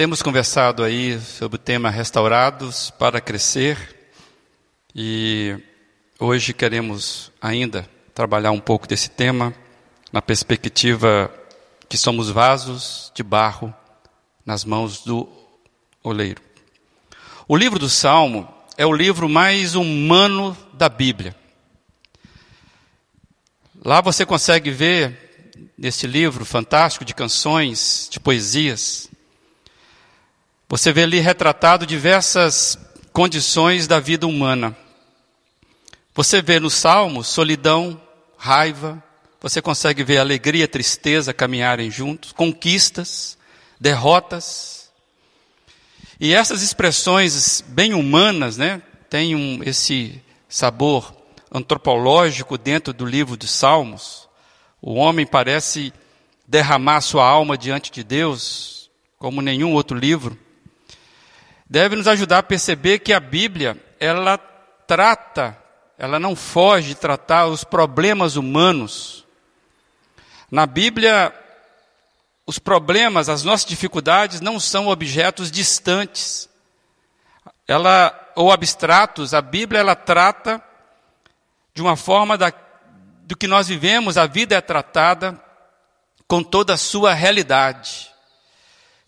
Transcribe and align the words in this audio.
Temos 0.00 0.22
conversado 0.22 0.82
aí 0.82 1.20
sobre 1.20 1.56
o 1.56 1.58
tema 1.58 1.90
restaurados 1.90 2.90
para 2.90 3.20
crescer 3.20 4.10
e 4.94 5.54
hoje 6.18 6.54
queremos 6.54 7.30
ainda 7.38 7.86
trabalhar 8.14 8.50
um 8.50 8.60
pouco 8.60 8.88
desse 8.88 9.10
tema 9.10 9.54
na 10.10 10.22
perspectiva 10.22 11.30
que 11.86 11.98
somos 11.98 12.30
vasos 12.30 13.12
de 13.14 13.22
barro 13.22 13.74
nas 14.42 14.64
mãos 14.64 15.04
do 15.04 15.28
oleiro. 16.02 16.40
O 17.46 17.54
livro 17.54 17.78
do 17.78 17.90
Salmo 17.90 18.48
é 18.78 18.86
o 18.86 18.94
livro 18.94 19.28
mais 19.28 19.74
humano 19.74 20.56
da 20.72 20.88
Bíblia. 20.88 21.36
Lá 23.84 24.00
você 24.00 24.24
consegue 24.24 24.70
ver, 24.70 25.52
nesse 25.76 26.06
livro 26.06 26.46
fantástico 26.46 27.04
de 27.04 27.14
canções, 27.14 28.08
de 28.10 28.18
poesias, 28.18 29.09
você 30.70 30.92
vê 30.92 31.02
ali 31.02 31.18
retratado 31.18 31.84
diversas 31.84 32.78
condições 33.12 33.88
da 33.88 33.98
vida 33.98 34.24
humana. 34.24 34.76
Você 36.14 36.40
vê 36.40 36.60
no 36.60 36.70
Salmo 36.70 37.24
solidão, 37.24 38.00
raiva, 38.38 39.02
você 39.40 39.60
consegue 39.60 40.04
ver 40.04 40.18
alegria, 40.18 40.68
tristeza 40.68 41.34
caminharem 41.34 41.90
juntos, 41.90 42.30
conquistas, 42.30 43.36
derrotas. 43.80 44.92
E 46.20 46.32
essas 46.32 46.62
expressões 46.62 47.64
bem 47.66 47.92
humanas, 47.92 48.56
né, 48.56 48.80
têm 49.08 49.34
um, 49.34 49.64
esse 49.64 50.22
sabor 50.48 51.12
antropológico 51.50 52.56
dentro 52.56 52.92
do 52.92 53.04
livro 53.04 53.36
dos 53.36 53.50
Salmos. 53.50 54.28
O 54.80 54.94
homem 54.94 55.26
parece 55.26 55.92
derramar 56.46 57.00
sua 57.00 57.26
alma 57.26 57.58
diante 57.58 57.90
de 57.90 58.04
Deus, 58.04 58.88
como 59.18 59.42
nenhum 59.42 59.72
outro 59.72 59.98
livro 59.98 60.38
deve 61.70 61.94
nos 61.94 62.08
ajudar 62.08 62.38
a 62.38 62.42
perceber 62.42 62.98
que 62.98 63.12
a 63.12 63.20
Bíblia, 63.20 63.76
ela 64.00 64.36
trata, 64.88 65.56
ela 65.96 66.18
não 66.18 66.34
foge 66.34 66.88
de 66.88 66.94
tratar 66.96 67.46
os 67.46 67.62
problemas 67.62 68.34
humanos. 68.34 69.24
Na 70.50 70.66
Bíblia, 70.66 71.32
os 72.44 72.58
problemas, 72.58 73.28
as 73.28 73.44
nossas 73.44 73.64
dificuldades 73.64 74.40
não 74.40 74.58
são 74.58 74.88
objetos 74.88 75.48
distantes. 75.48 76.48
Ela 77.68 78.16
ou 78.34 78.50
abstratos, 78.50 79.32
a 79.32 79.40
Bíblia 79.40 79.78
ela 79.78 79.94
trata 79.94 80.60
de 81.72 81.80
uma 81.80 81.94
forma 81.94 82.36
da, 82.36 82.52
do 83.22 83.36
que 83.36 83.46
nós 83.46 83.68
vivemos, 83.68 84.18
a 84.18 84.26
vida 84.26 84.56
é 84.56 84.60
tratada 84.60 85.40
com 86.26 86.42
toda 86.42 86.74
a 86.74 86.78
sua 86.78 87.14
realidade. 87.14 88.10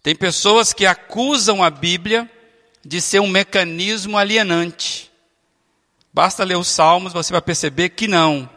Tem 0.00 0.14
pessoas 0.14 0.72
que 0.72 0.86
acusam 0.86 1.62
a 1.62 1.68
Bíblia 1.68 2.30
de 2.84 3.00
ser 3.00 3.20
um 3.20 3.28
mecanismo 3.28 4.18
alienante. 4.18 5.10
Basta 6.12 6.44
ler 6.44 6.56
os 6.56 6.68
Salmos, 6.68 7.12
você 7.12 7.32
vai 7.32 7.40
perceber 7.40 7.90
que 7.90 8.06
não. 8.06 8.48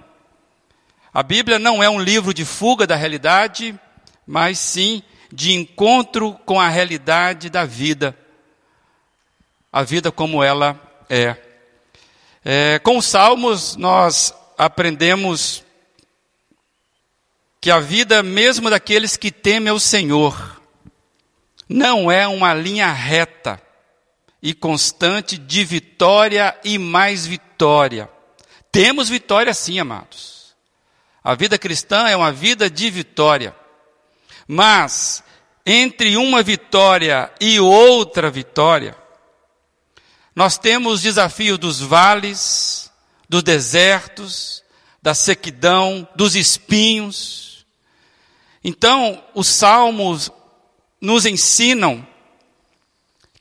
A 1.14 1.24
Bíblia 1.24 1.58
não 1.58 1.82
é 1.82 1.90
um 1.90 2.00
livro 2.00 2.34
de 2.34 2.44
fuga 2.44 2.86
da 2.86 2.96
realidade, 2.96 3.80
mas 4.28 4.60
sim 4.60 5.02
de 5.32 5.54
encontro 5.54 6.34
com 6.46 6.60
a 6.60 6.68
realidade 6.68 7.50
da 7.50 7.64
vida. 7.66 8.18
A 9.72 9.84
vida 9.84 10.12
como 10.12 10.44
ela 10.44 10.80
é. 11.10 11.38
é 12.44 12.80
com 12.80 12.98
os 12.98 13.06
Salmos, 13.06 13.76
nós 13.76 14.34
aprendemos 14.58 15.64
que 17.62 17.72
a 17.72 17.80
vida, 17.80 18.22
mesmo 18.22 18.70
daqueles 18.70 19.16
que 19.16 19.32
temem 19.32 19.72
o 19.72 19.80
Senhor, 19.80 20.62
não 21.68 22.12
é 22.12 22.28
uma 22.28 22.54
linha 22.54 22.92
reta 22.92 23.65
e 24.46 24.54
constante 24.54 25.40
de 25.40 25.66
vitória 25.66 26.56
e 26.64 26.78
mais 26.78 27.26
vitória. 27.26 28.08
Temos 28.72 29.10
vitória 29.10 29.52
sim, 29.56 29.80
amados. 29.80 30.56
A 31.24 31.34
vida 31.34 31.58
cristã 31.58 32.08
é 32.08 32.16
uma 32.16 32.32
vida 32.32 32.70
de 32.70 32.92
vitória. 32.92 33.56
Mas, 34.48 35.24
entre 35.66 36.16
uma 36.16 36.44
vitória 36.44 37.34
e 37.42 37.60
outra 37.60 38.30
vitória, 38.30 38.96
nós 40.36 40.60
temos 40.60 41.02
desafios 41.02 41.58
dos 41.58 41.82
vales, 41.82 42.92
dos 43.28 43.42
desertos, 43.42 44.64
da 45.02 45.16
sequidão, 45.16 46.08
dos 46.16 46.36
espinhos. 46.36 47.66
Então, 48.64 49.24
os 49.34 49.48
salmos 49.48 50.30
nos 51.02 51.26
ensinam 51.26 52.08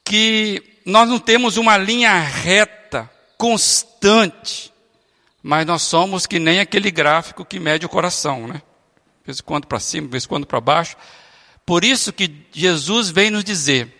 que 0.02 0.73
nós 0.84 1.08
não 1.08 1.18
temos 1.18 1.56
uma 1.56 1.78
linha 1.78 2.12
reta, 2.20 3.10
constante, 3.38 4.72
mas 5.42 5.66
nós 5.66 5.82
somos 5.82 6.26
que 6.26 6.38
nem 6.38 6.60
aquele 6.60 6.90
gráfico 6.90 7.44
que 7.44 7.58
mede 7.58 7.86
o 7.86 7.88
coração, 7.88 8.46
né? 8.46 8.62
Vez 9.24 9.40
quando 9.40 9.66
para 9.66 9.80
cima, 9.80 10.08
vez 10.08 10.26
quando 10.26 10.46
para 10.46 10.60
baixo. 10.60 10.96
Por 11.64 11.84
isso 11.84 12.12
que 12.12 12.46
Jesus 12.52 13.10
vem 13.10 13.30
nos 13.30 13.42
dizer: 13.42 13.90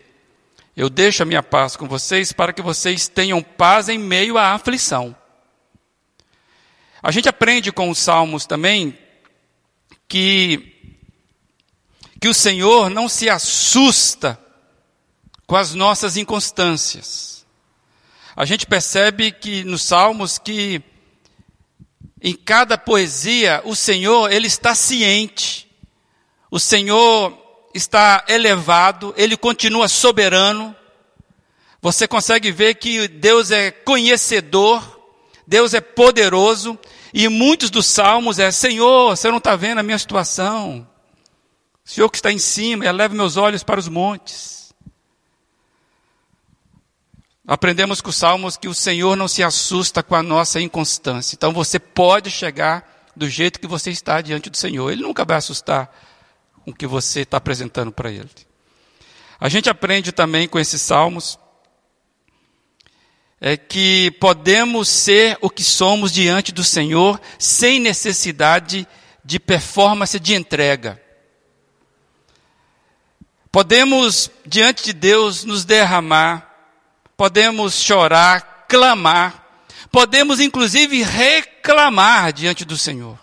Eu 0.77 0.91
deixo 0.91 1.23
a 1.23 1.27
minha 1.27 1.43
paz 1.43 1.77
com 1.77 1.89
vocês 1.89 2.33
para 2.33 2.53
que 2.53 2.61
vocês 2.61 3.09
tenham 3.09 3.43
paz 3.43 3.89
em 3.89 3.99
meio 3.99 4.37
à 4.37 4.53
aflição. 4.53 5.17
A 7.03 7.11
gente 7.11 7.29
aprende 7.29 7.73
com 7.73 7.89
os 7.89 7.99
salmos 7.99 8.47
também 8.47 8.99
que 10.07 10.71
que 12.21 12.29
o 12.29 12.35
Senhor 12.35 12.89
não 12.89 13.07
se 13.07 13.29
assusta 13.29 14.39
com 15.47 15.57
as 15.57 15.75
nossas 15.75 16.17
inconstâncias. 16.17 17.45
A 18.37 18.45
gente 18.45 18.67
percebe 18.67 19.31
que 19.31 19.63
nos 19.65 19.83
Salmos 19.83 20.39
que 20.39 20.83
em 22.25 22.35
cada 22.35 22.79
poesia 22.79 23.61
o 23.67 23.77
Senhor, 23.77 24.33
ele 24.33 24.47
está 24.47 24.75
ciente. 24.75 25.71
O 26.51 26.59
Senhor 26.59 27.39
está 27.75 28.25
elevado, 28.27 29.13
ele 29.17 29.37
continua 29.37 29.89
soberano. 29.89 30.75
Você 31.83 32.09
consegue 32.09 32.51
ver 32.51 32.77
que 32.77 33.09
Deus 33.09 33.51
é 33.51 33.71
conhecedor, 33.71 34.83
Deus 35.47 35.75
é 35.75 35.83
poderoso, 35.83 36.79
e 37.13 37.29
muitos 37.29 37.69
dos 37.69 37.85
salmos 37.85 38.39
é: 38.39 38.51
Senhor, 38.51 39.15
você 39.15 39.29
não 39.29 39.37
está 39.37 39.55
vendo 39.55 39.81
a 39.81 39.83
minha 39.83 39.99
situação. 39.99 40.89
Senhor 41.85 42.09
que 42.09 42.17
está 42.17 42.33
em 42.33 42.39
cima, 42.39 42.87
eleva 42.87 43.15
meus 43.15 43.37
olhos 43.37 43.63
para 43.63 43.79
os 43.79 43.89
montes. 43.89 44.54
Aprendemos 47.47 48.01
com 48.01 48.09
os 48.09 48.17
Salmos 48.17 48.57
que 48.57 48.69
o 48.69 48.75
Senhor 48.75 49.17
não 49.17 49.29
se 49.29 49.43
assusta 49.43 50.03
com 50.03 50.15
a 50.15 50.23
nossa 50.23 50.61
inconstância. 50.61 51.37
Então 51.37 51.53
você 51.53 51.79
pode 51.79 52.31
chegar 52.31 53.11
do 53.15 53.29
jeito 53.29 53.61
que 53.61 53.67
você 53.67 53.91
está 53.91 54.21
diante 54.23 54.49
do 54.49 54.57
Senhor. 54.57 54.91
Ele 54.91 55.03
nunca 55.03 55.25
vai 55.25 55.37
assustar 55.37 55.95
com 56.65 56.71
o 56.71 56.75
que 56.75 56.87
você 56.87 57.21
está 57.21 57.37
apresentando 57.37 57.93
para 57.93 58.11
Ele. 58.11 58.31
A 59.39 59.49
gente 59.51 59.69
aprende 59.69 60.11
também 60.11 60.49
com 60.49 60.59
esses 60.59 60.81
Salmos 60.81 61.39
é 63.39 63.59
que 63.59 64.11
podemos 64.13 64.89
ser 64.89 65.37
o 65.43 65.51
que 65.51 65.63
somos 65.63 66.11
diante 66.11 66.51
do 66.51 66.65
Senhor 66.65 67.21
sem 67.39 67.79
necessidade 67.79 68.89
de 69.23 69.39
performance 69.39 70.19
de 70.19 70.35
entrega. 70.35 70.99
Podemos, 73.53 74.31
diante 74.47 74.85
de 74.85 74.93
Deus, 74.95 75.45
nos 75.45 75.65
derramar 75.67 76.54
podemos 77.17 77.81
chorar, 77.81 78.67
clamar, 78.69 79.45
podemos 79.91 80.41
inclusive 80.41 81.03
reclamar 81.03 82.33
diante 82.33 82.65
do 82.65 82.77
Senhor. 82.77 83.19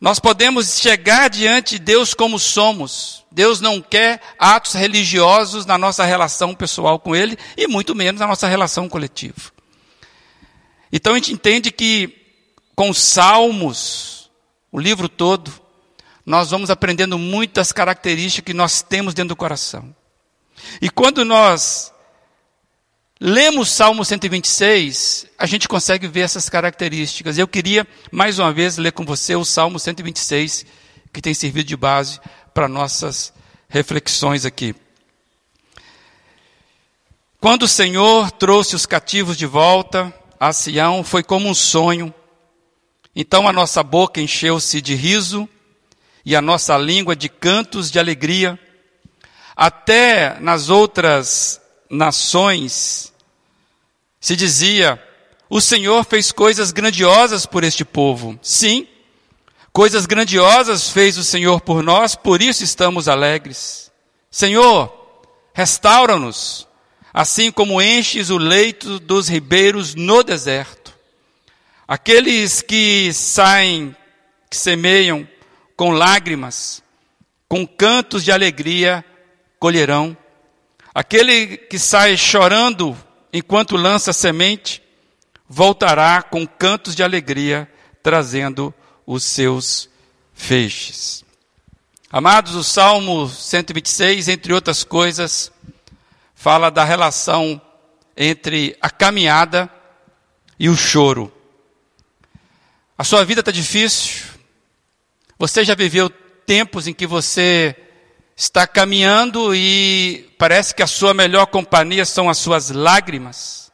Nós 0.00 0.20
podemos 0.20 0.78
chegar 0.78 1.28
diante 1.30 1.78
de 1.78 1.84
Deus 1.84 2.12
como 2.12 2.38
somos. 2.38 3.24
Deus 3.32 3.60
não 3.60 3.80
quer 3.80 4.20
atos 4.38 4.74
religiosos 4.74 5.64
na 5.64 5.78
nossa 5.78 6.04
relação 6.04 6.54
pessoal 6.54 6.98
com 6.98 7.16
Ele 7.16 7.36
e 7.56 7.66
muito 7.66 7.94
menos 7.94 8.20
na 8.20 8.26
nossa 8.26 8.46
relação 8.46 8.88
coletiva. 8.88 9.50
Então 10.92 11.14
a 11.14 11.16
gente 11.16 11.32
entende 11.32 11.70
que 11.70 12.14
com 12.74 12.90
os 12.90 12.98
salmos, 12.98 14.30
o 14.70 14.78
livro 14.78 15.08
todo, 15.08 15.50
nós 16.24 16.50
vamos 16.50 16.68
aprendendo 16.70 17.18
muitas 17.18 17.72
características 17.72 18.44
que 18.44 18.54
nós 18.54 18.82
temos 18.82 19.14
dentro 19.14 19.30
do 19.30 19.36
coração. 19.36 19.94
E 20.80 20.90
quando 20.90 21.24
nós 21.24 21.92
lemos 23.20 23.70
Salmo 23.70 24.04
126, 24.04 25.26
a 25.38 25.46
gente 25.46 25.68
consegue 25.68 26.06
ver 26.06 26.20
essas 26.20 26.48
características. 26.48 27.38
Eu 27.38 27.48
queria, 27.48 27.86
mais 28.10 28.38
uma 28.38 28.52
vez, 28.52 28.76
ler 28.76 28.92
com 28.92 29.04
você 29.04 29.34
o 29.34 29.44
Salmo 29.44 29.78
126, 29.78 30.66
que 31.12 31.22
tem 31.22 31.34
servido 31.34 31.68
de 31.68 31.76
base 31.76 32.20
para 32.52 32.68
nossas 32.68 33.32
reflexões 33.68 34.44
aqui. 34.44 34.74
Quando 37.40 37.64
o 37.64 37.68
Senhor 37.68 38.30
trouxe 38.30 38.74
os 38.74 38.86
cativos 38.86 39.36
de 39.36 39.46
volta 39.46 40.12
a 40.38 40.52
Sião, 40.52 41.04
foi 41.04 41.22
como 41.22 41.48
um 41.48 41.54
sonho. 41.54 42.12
Então 43.14 43.46
a 43.46 43.52
nossa 43.52 43.82
boca 43.82 44.20
encheu-se 44.20 44.80
de 44.80 44.94
riso 44.94 45.48
e 46.24 46.34
a 46.34 46.42
nossa 46.42 46.76
língua 46.76 47.14
de 47.14 47.28
cantos 47.28 47.90
de 47.90 47.98
alegria. 47.98 48.58
Até 49.56 50.38
nas 50.38 50.68
outras 50.68 51.60
nações 51.88 53.10
se 54.20 54.36
dizia: 54.36 55.02
o 55.48 55.60
Senhor 55.60 56.04
fez 56.04 56.30
coisas 56.30 56.72
grandiosas 56.72 57.46
por 57.46 57.64
este 57.64 57.84
povo. 57.84 58.38
Sim, 58.42 58.86
coisas 59.72 60.04
grandiosas 60.04 60.90
fez 60.90 61.16
o 61.16 61.24
Senhor 61.24 61.60
por 61.62 61.82
nós, 61.82 62.14
por 62.14 62.42
isso 62.42 62.62
estamos 62.62 63.08
alegres. 63.08 63.90
Senhor, 64.30 64.92
restaura-nos, 65.54 66.68
assim 67.14 67.50
como 67.50 67.80
enches 67.80 68.28
o 68.28 68.36
leito 68.36 68.98
dos 68.98 69.28
ribeiros 69.28 69.94
no 69.94 70.22
deserto. 70.22 70.94
Aqueles 71.88 72.60
que 72.60 73.12
saem, 73.14 73.96
que 74.50 74.56
semeiam 74.56 75.26
com 75.76 75.92
lágrimas, 75.92 76.82
com 77.48 77.66
cantos 77.66 78.24
de 78.24 78.32
alegria, 78.32 79.04
colherão. 79.58 80.16
Aquele 80.94 81.56
que 81.56 81.78
sai 81.78 82.16
chorando 82.16 82.96
enquanto 83.32 83.76
lança 83.76 84.12
semente, 84.12 84.82
voltará 85.48 86.22
com 86.22 86.46
cantos 86.46 86.94
de 86.94 87.02
alegria, 87.02 87.70
trazendo 88.02 88.74
os 89.06 89.22
seus 89.24 89.88
feixes. 90.32 91.24
Amados, 92.10 92.54
o 92.54 92.64
Salmo 92.64 93.28
126, 93.28 94.28
entre 94.28 94.52
outras 94.52 94.84
coisas, 94.84 95.52
fala 96.34 96.70
da 96.70 96.84
relação 96.84 97.60
entre 98.16 98.76
a 98.80 98.88
caminhada 98.88 99.70
e 100.58 100.68
o 100.68 100.76
choro. 100.76 101.32
A 102.96 103.04
sua 103.04 103.24
vida 103.24 103.40
está 103.40 103.50
difícil. 103.50 104.24
Você 105.38 105.64
já 105.64 105.74
viveu 105.74 106.08
tempos 106.08 106.86
em 106.86 106.94
que 106.94 107.06
você 107.06 107.76
está 108.36 108.66
caminhando 108.66 109.54
e 109.54 110.30
parece 110.38 110.74
que 110.74 110.82
a 110.82 110.86
sua 110.86 111.14
melhor 111.14 111.46
companhia 111.46 112.04
são 112.04 112.28
as 112.28 112.36
suas 112.36 112.70
lágrimas. 112.70 113.72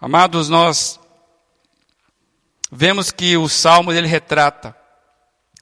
Amados, 0.00 0.48
nós 0.48 0.98
vemos 2.70 3.12
que 3.12 3.36
o 3.36 3.48
salmo 3.48 3.92
ele 3.92 4.08
retrata, 4.08 4.76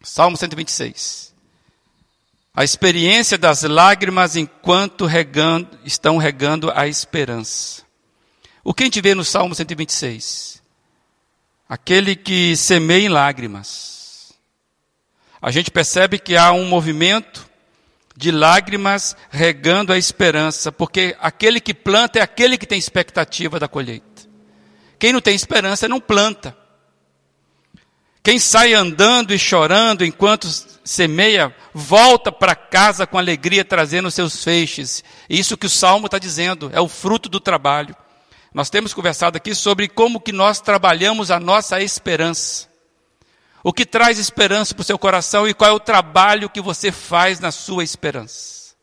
Salmo 0.02 0.34
126, 0.34 1.34
a 2.54 2.64
experiência 2.64 3.36
das 3.36 3.62
lágrimas 3.64 4.34
enquanto 4.34 5.04
regando, 5.04 5.78
estão 5.84 6.16
regando 6.16 6.72
a 6.74 6.88
esperança. 6.88 7.82
O 8.64 8.72
que 8.72 8.82
a 8.82 8.86
gente 8.86 9.00
vê 9.00 9.14
no 9.14 9.24
Salmo 9.24 9.54
126? 9.54 10.62
Aquele 11.68 12.16
que 12.16 12.56
semeia 12.56 13.06
em 13.06 13.08
lágrimas 13.08 13.99
a 15.40 15.50
gente 15.50 15.70
percebe 15.70 16.18
que 16.18 16.36
há 16.36 16.52
um 16.52 16.66
movimento 16.66 17.48
de 18.16 18.30
lágrimas 18.30 19.16
regando 19.30 19.92
a 19.92 19.98
esperança, 19.98 20.70
porque 20.70 21.16
aquele 21.20 21.60
que 21.60 21.72
planta 21.72 22.18
é 22.18 22.22
aquele 22.22 22.58
que 22.58 22.66
tem 22.66 22.78
expectativa 22.78 23.58
da 23.58 23.66
colheita. 23.66 24.28
Quem 24.98 25.12
não 25.12 25.20
tem 25.20 25.34
esperança 25.34 25.88
não 25.88 25.98
planta. 25.98 26.54
Quem 28.22 28.38
sai 28.38 28.74
andando 28.74 29.32
e 29.32 29.38
chorando 29.38 30.04
enquanto 30.04 30.46
semeia, 30.84 31.54
volta 31.72 32.30
para 32.30 32.54
casa 32.54 33.06
com 33.06 33.16
alegria, 33.16 33.64
trazendo 33.64 34.10
seus 34.10 34.44
feixes. 34.44 35.02
Isso 35.28 35.56
que 35.56 35.66
o 35.66 35.70
Salmo 35.70 36.06
está 36.06 36.18
dizendo, 36.18 36.70
é 36.74 36.80
o 36.80 36.88
fruto 36.88 37.30
do 37.30 37.40
trabalho. 37.40 37.96
Nós 38.52 38.68
temos 38.68 38.92
conversado 38.92 39.38
aqui 39.38 39.54
sobre 39.54 39.88
como 39.88 40.20
que 40.20 40.32
nós 40.32 40.60
trabalhamos 40.60 41.30
a 41.30 41.40
nossa 41.40 41.80
esperança. 41.80 42.69
O 43.62 43.72
que 43.72 43.84
traz 43.84 44.18
esperança 44.18 44.74
para 44.74 44.82
o 44.82 44.84
seu 44.84 44.98
coração 44.98 45.46
e 45.46 45.52
qual 45.52 45.70
é 45.70 45.72
o 45.72 45.80
trabalho 45.80 46.48
que 46.48 46.60
você 46.60 46.90
faz 46.90 47.38
na 47.40 47.52
sua 47.52 47.84
esperança. 47.84 48.74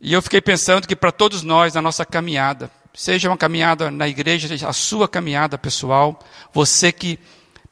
E 0.00 0.12
eu 0.12 0.22
fiquei 0.22 0.40
pensando 0.40 0.86
que 0.86 0.96
para 0.96 1.12
todos 1.12 1.42
nós, 1.42 1.74
na 1.74 1.82
nossa 1.82 2.04
caminhada, 2.04 2.70
seja 2.94 3.28
uma 3.28 3.36
caminhada 3.36 3.90
na 3.90 4.08
igreja, 4.08 4.68
a 4.68 4.72
sua 4.72 5.08
caminhada 5.08 5.56
pessoal, 5.56 6.18
você 6.52 6.92
que 6.92 7.18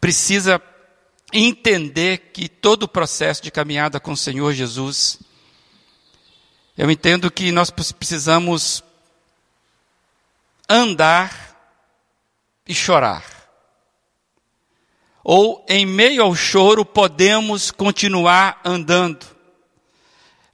precisa 0.01 0.61
entender 1.33 2.31
que 2.33 2.49
todo 2.49 2.85
o 2.85 2.89
processo 2.89 3.43
de 3.43 3.51
caminhada 3.51 3.99
com 3.99 4.13
o 4.13 4.17
Senhor 4.17 4.53
Jesus, 4.53 5.19
eu 6.79 6.91
entendo 6.91 7.31
que 7.31 7.51
nós 7.51 7.71
precisamos 7.71 8.83
andar 10.69 11.57
e 12.67 12.75
chorar 12.75 13.36
ou 15.28 15.67
em 15.69 15.84
meio 15.84 16.23
ao 16.23 16.37
choro 16.37 16.84
podemos 16.84 17.73
continuar 17.73 18.61
andando. 18.64 19.26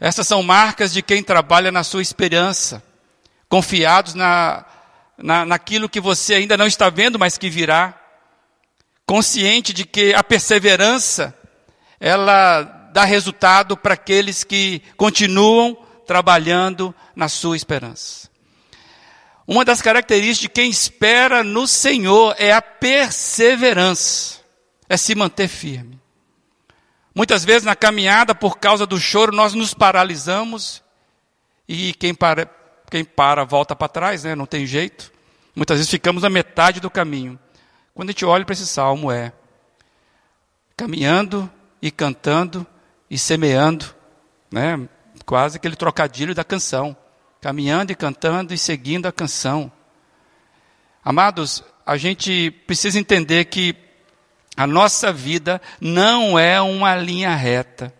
Essas 0.00 0.26
são 0.26 0.42
marcas 0.42 0.94
de 0.94 1.02
quem 1.02 1.22
trabalha 1.22 1.70
na 1.70 1.84
sua 1.84 2.00
esperança, 2.00 2.82
confiados 3.50 4.14
na, 4.14 4.64
na, 5.18 5.44
naquilo 5.44 5.90
que 5.90 6.00
você 6.00 6.36
ainda 6.36 6.56
não 6.56 6.66
está 6.66 6.88
vendo, 6.88 7.18
mas 7.18 7.36
que 7.36 7.50
virá, 7.50 8.00
consciente 9.04 9.74
de 9.74 9.84
que 9.84 10.14
a 10.14 10.24
perseverança, 10.24 11.38
ela 12.00 12.62
dá 12.94 13.04
resultado 13.04 13.76
para 13.76 13.92
aqueles 13.92 14.42
que 14.42 14.80
continuam 14.96 15.76
trabalhando 16.06 16.94
na 17.14 17.28
sua 17.28 17.58
esperança. 17.58 18.30
Uma 19.46 19.66
das 19.66 19.82
características 19.82 20.40
de 20.40 20.48
quem 20.48 20.70
espera 20.70 21.44
no 21.44 21.66
Senhor 21.66 22.34
é 22.38 22.54
a 22.54 22.62
perseverança 22.62 24.40
é 24.92 24.96
se 24.98 25.14
manter 25.14 25.48
firme. 25.48 25.98
Muitas 27.14 27.46
vezes 27.46 27.64
na 27.64 27.74
caminhada, 27.74 28.34
por 28.34 28.58
causa 28.58 28.86
do 28.86 29.00
choro, 29.00 29.34
nós 29.34 29.54
nos 29.54 29.72
paralisamos 29.72 30.82
e 31.66 31.94
quem 31.94 32.14
para, 32.14 32.46
quem 32.90 33.02
para 33.02 33.42
volta 33.42 33.74
para 33.74 33.88
trás, 33.88 34.24
né? 34.24 34.34
não 34.34 34.44
tem 34.44 34.66
jeito. 34.66 35.10
Muitas 35.56 35.78
vezes 35.78 35.90
ficamos 35.90 36.24
na 36.24 36.28
metade 36.28 36.78
do 36.78 36.90
caminho. 36.90 37.38
Quando 37.94 38.10
a 38.10 38.12
gente 38.12 38.26
olha 38.26 38.44
para 38.44 38.52
esse 38.52 38.66
salmo, 38.66 39.10
é 39.10 39.32
caminhando 40.76 41.50
e 41.80 41.90
cantando 41.90 42.66
e 43.08 43.16
semeando, 43.16 43.94
né? 44.50 44.86
quase 45.24 45.56
aquele 45.56 45.74
trocadilho 45.74 46.34
da 46.34 46.44
canção. 46.44 46.94
Caminhando 47.40 47.92
e 47.92 47.94
cantando 47.94 48.52
e 48.52 48.58
seguindo 48.58 49.06
a 49.06 49.12
canção. 49.12 49.72
Amados, 51.02 51.64
a 51.86 51.96
gente 51.96 52.50
precisa 52.66 52.98
entender 52.98 53.46
que 53.46 53.74
a 54.56 54.66
nossa 54.66 55.12
vida 55.12 55.60
não 55.80 56.38
é 56.38 56.60
uma 56.60 56.94
linha 56.94 57.34
reta, 57.34 57.92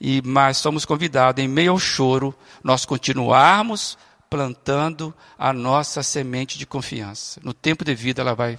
e 0.00 0.20
mas 0.22 0.58
somos 0.58 0.84
convidados, 0.84 1.42
em 1.42 1.48
meio 1.48 1.72
ao 1.72 1.78
choro, 1.78 2.34
nós 2.62 2.84
continuarmos 2.84 3.96
plantando 4.28 5.14
a 5.38 5.52
nossa 5.52 6.02
semente 6.02 6.58
de 6.58 6.66
confiança. 6.66 7.40
No 7.42 7.54
tempo 7.54 7.84
de 7.84 7.94
vida 7.94 8.20
ela 8.20 8.34
vai 8.34 8.58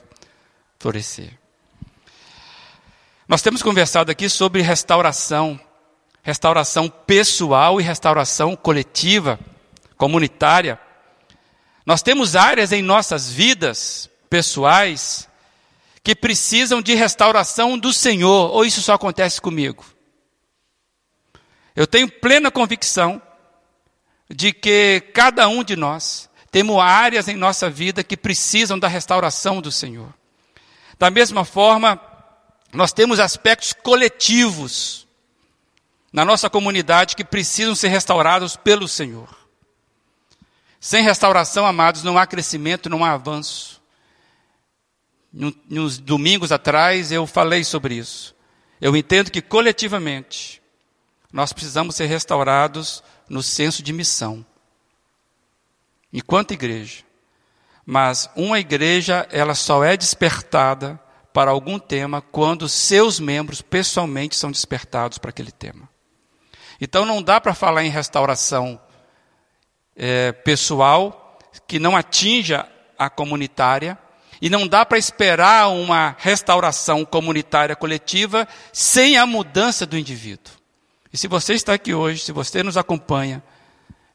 florescer. 0.79 1.38
Nós 3.27 3.41
temos 3.41 3.62
conversado 3.62 4.12
aqui 4.12 4.29
sobre 4.29 4.62
restauração, 4.62 5.59
restauração 6.23 6.89
pessoal 6.89 7.79
e 7.79 7.83
restauração 7.83 8.55
coletiva, 8.55 9.38
comunitária. 9.97 10.79
Nós 11.85 12.01
temos 12.01 12.35
áreas 12.35 12.71
em 12.71 12.81
nossas 12.81 13.29
vidas 13.29 14.09
pessoais 14.29 15.26
que 16.07 16.15
precisam 16.15 16.81
de 16.81 16.95
restauração 16.95 17.77
do 17.77 17.91
Senhor, 17.91 18.49
ou 18.53 18.63
isso 18.63 18.81
só 18.81 18.93
acontece 18.93 19.41
comigo? 19.41 19.83
Eu 21.75 21.85
tenho 21.85 22.09
plena 22.09 22.49
convicção 22.49 23.21
de 24.29 24.53
que 24.53 25.01
cada 25.13 25.49
um 25.49 25.65
de 25.65 25.75
nós 25.75 26.29
temos 26.49 26.79
áreas 26.79 27.27
em 27.27 27.35
nossa 27.35 27.69
vida 27.69 28.05
que 28.05 28.15
precisam 28.15 28.79
da 28.79 28.87
restauração 28.87 29.59
do 29.59 29.69
Senhor. 29.69 30.07
Da 30.97 31.11
mesma 31.11 31.43
forma, 31.43 31.99
nós 32.71 32.93
temos 32.93 33.19
aspectos 33.19 33.73
coletivos 33.73 35.05
na 36.13 36.23
nossa 36.23 36.49
comunidade 36.49 37.17
que 37.17 37.23
precisam 37.25 37.75
ser 37.75 37.89
restaurados 37.89 38.55
pelo 38.55 38.87
Senhor. 38.87 39.27
Sem 40.79 41.03
restauração, 41.03 41.65
amados, 41.65 42.01
não 42.01 42.17
há 42.17 42.25
crescimento, 42.25 42.89
não 42.89 43.03
há 43.03 43.11
avanço 43.11 43.76
nos 45.70 46.00
domingos 46.00 46.51
atrás 46.51 47.12
eu 47.12 47.27
falei 47.27 47.63
sobre 47.63 47.96
isso. 47.96 48.36
Eu 48.82 48.96
entendo 48.96 49.32
que 49.32 49.41
coletivamente 49.41 50.62
nós 51.32 51.53
precisamos 51.53 51.96
ser 51.96 52.06
restaurados 52.06 53.03
no 53.29 53.44
senso 53.44 53.84
de 53.84 53.94
missão. 53.94 54.46
Enquanto 56.12 56.53
igreja. 56.53 57.03
Mas 57.86 58.29
uma 58.36 58.60
igreja, 58.60 59.27
ela 59.32 59.53
só 59.53 59.84
é 59.84 59.96
despertada 59.96 61.00
para 61.32 61.51
algum 61.51 61.77
tema 61.77 62.22
quando 62.22 62.67
seus 62.67 63.20
membros 63.20 63.62
pessoalmente 63.62 64.36
são 64.36 64.51
despertados 64.51 65.17
para 65.17 65.29
aquele 65.29 65.51
tema. 65.51 65.88
Então 66.82 67.06
não 67.06 67.22
dá 67.22 67.39
para 67.39 67.53
falar 67.53 67.84
em 67.84 67.89
restauração 67.89 68.79
é, 69.96 70.32
pessoal 70.32 71.39
que 71.67 71.79
não 71.79 71.96
atinja 71.96 72.67
a 72.98 73.10
comunitária 73.10 73.98
E 74.41 74.50
não 74.50 74.67
dá 74.67 74.86
para 74.86 74.98
esperar 74.98 75.70
uma 75.70 76.15
restauração 76.20 77.03
comunitária 77.03 77.75
coletiva 77.75 78.48
sem 78.72 79.17
a 79.17 79.25
mudança 79.25 79.86
do 79.86 79.98
indivíduo. 79.98 80.53
E 81.12 81.17
se 81.17 81.27
você 81.27 81.53
está 81.53 81.74
aqui 81.74 81.94
hoje, 81.94 82.24
se 82.24 82.32
você 82.32 82.62
nos 82.62 82.77
acompanha, 82.77 83.41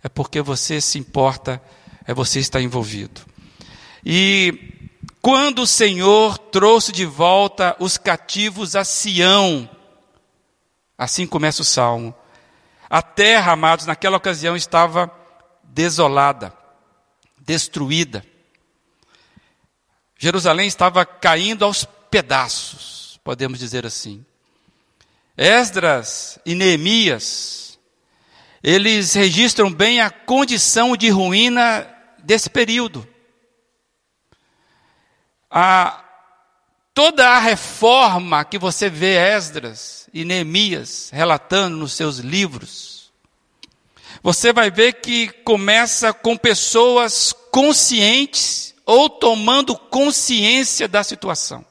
é 0.02 0.08
porque 0.08 0.40
você 0.40 0.80
se 0.80 0.98
importa, 0.98 1.60
é 2.06 2.14
você 2.14 2.38
está 2.38 2.60
envolvido. 2.60 3.22
E 4.04 4.88
quando 5.20 5.62
o 5.62 5.66
Senhor 5.66 6.36
trouxe 6.36 6.92
de 6.92 7.04
volta 7.04 7.76
os 7.78 7.96
cativos 7.96 8.74
a 8.74 8.84
Sião, 8.84 9.68
assim 10.98 11.26
começa 11.26 11.62
o 11.62 11.64
salmo. 11.64 12.14
A 12.90 13.00
terra, 13.00 13.52
amados, 13.52 13.86
naquela 13.86 14.16
ocasião 14.16 14.54
estava 14.54 15.10
desolada, 15.62 16.52
destruída. 17.40 18.24
Jerusalém 20.22 20.68
estava 20.68 21.04
caindo 21.04 21.64
aos 21.64 21.84
pedaços, 22.08 23.18
podemos 23.24 23.58
dizer 23.58 23.84
assim. 23.84 24.24
Esdras 25.36 26.38
e 26.46 26.54
Neemias, 26.54 27.76
eles 28.62 29.14
registram 29.14 29.72
bem 29.72 30.00
a 30.00 30.10
condição 30.10 30.96
de 30.96 31.08
ruína 31.08 31.92
desse 32.22 32.48
período. 32.48 33.04
A, 35.50 36.04
toda 36.94 37.28
a 37.28 37.40
reforma 37.40 38.44
que 38.44 38.60
você 38.60 38.88
vê 38.88 39.16
Esdras 39.16 40.08
e 40.14 40.24
Neemias 40.24 41.10
relatando 41.12 41.78
nos 41.78 41.94
seus 41.94 42.18
livros, 42.18 43.12
você 44.22 44.52
vai 44.52 44.70
ver 44.70 45.00
que 45.00 45.26
começa 45.42 46.12
com 46.12 46.36
pessoas 46.36 47.34
conscientes 47.50 48.71
ou 48.84 49.08
tomando 49.08 49.76
consciência 49.76 50.88
da 50.88 51.02
situação. 51.02 51.64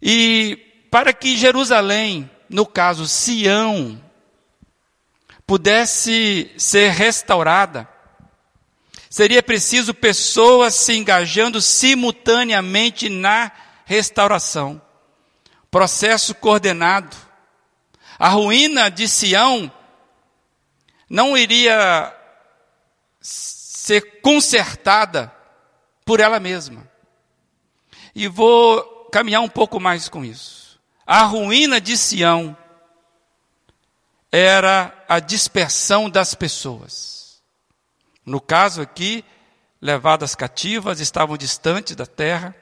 E 0.00 0.56
para 0.90 1.12
que 1.12 1.36
Jerusalém, 1.36 2.28
no 2.48 2.66
caso 2.66 3.06
Sião, 3.06 4.02
pudesse 5.46 6.50
ser 6.58 6.90
restaurada, 6.90 7.88
seria 9.08 9.42
preciso 9.42 9.94
pessoas 9.94 10.74
se 10.74 10.94
engajando 10.94 11.62
simultaneamente 11.62 13.08
na 13.08 13.52
restauração. 13.84 14.80
Processo 15.70 16.34
coordenado. 16.34 17.16
A 18.18 18.28
ruína 18.28 18.90
de 18.90 19.08
Sião 19.08 19.72
não 21.08 21.36
iria 21.36 22.14
ser 23.82 24.20
consertada 24.20 25.34
por 26.04 26.20
ela 26.20 26.38
mesma. 26.38 26.88
E 28.14 28.28
vou 28.28 28.80
caminhar 29.10 29.40
um 29.40 29.48
pouco 29.48 29.80
mais 29.80 30.08
com 30.08 30.24
isso. 30.24 30.80
A 31.04 31.24
ruína 31.24 31.80
de 31.80 31.96
Sião 31.96 32.56
era 34.30 35.04
a 35.08 35.18
dispersão 35.18 36.08
das 36.08 36.32
pessoas. 36.32 37.42
No 38.24 38.40
caso 38.40 38.80
aqui, 38.80 39.24
levadas 39.80 40.36
cativas, 40.36 41.00
estavam 41.00 41.36
distantes 41.36 41.96
da 41.96 42.06
terra. 42.06 42.54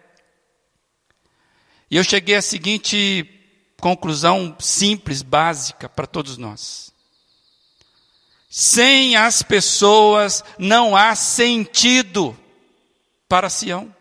E 1.90 1.98
eu 1.98 2.02
cheguei 2.02 2.36
à 2.36 2.40
seguinte 2.40 3.28
conclusão 3.78 4.56
simples, 4.58 5.20
básica 5.20 5.86
para 5.86 6.06
todos 6.06 6.38
nós. 6.38 6.90
Sem 8.52 9.14
as 9.14 9.44
pessoas 9.44 10.42
não 10.58 10.96
há 10.96 11.14
sentido 11.14 12.36
para 13.28 13.48
Sião. 13.48 13.94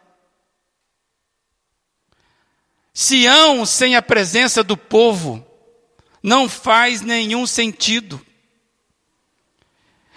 Sião 2.92 3.64
sem 3.64 3.96
a 3.96 4.02
presença 4.02 4.64
do 4.64 4.76
povo 4.76 5.46
não 6.24 6.50
faz 6.50 7.02
nenhum 7.02 7.46
sentido. 7.46 8.20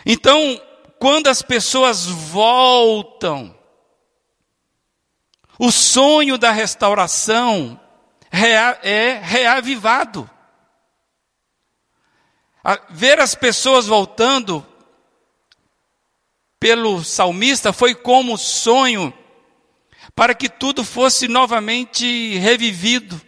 Então, 0.07 0.61
quando 0.99 1.27
as 1.29 1.43
pessoas 1.43 2.07
voltam, 2.07 3.55
o 5.59 5.71
sonho 5.71 6.39
da 6.39 6.51
restauração 6.51 7.79
é 8.33 9.21
reavivado. 9.23 10.29
A 12.63 12.79
ver 12.91 13.19
as 13.21 13.35
pessoas 13.35 13.87
voltando 13.87 14.67
pelo 16.61 17.03
salmista 17.03 17.73
foi 17.73 17.95
como 17.95 18.39
sonho 18.39 19.13
para 20.15 20.35
que 20.35 20.49
tudo 20.49 20.85
fosse 20.85 21.27
novamente 21.27 22.37
revivido, 22.39 23.21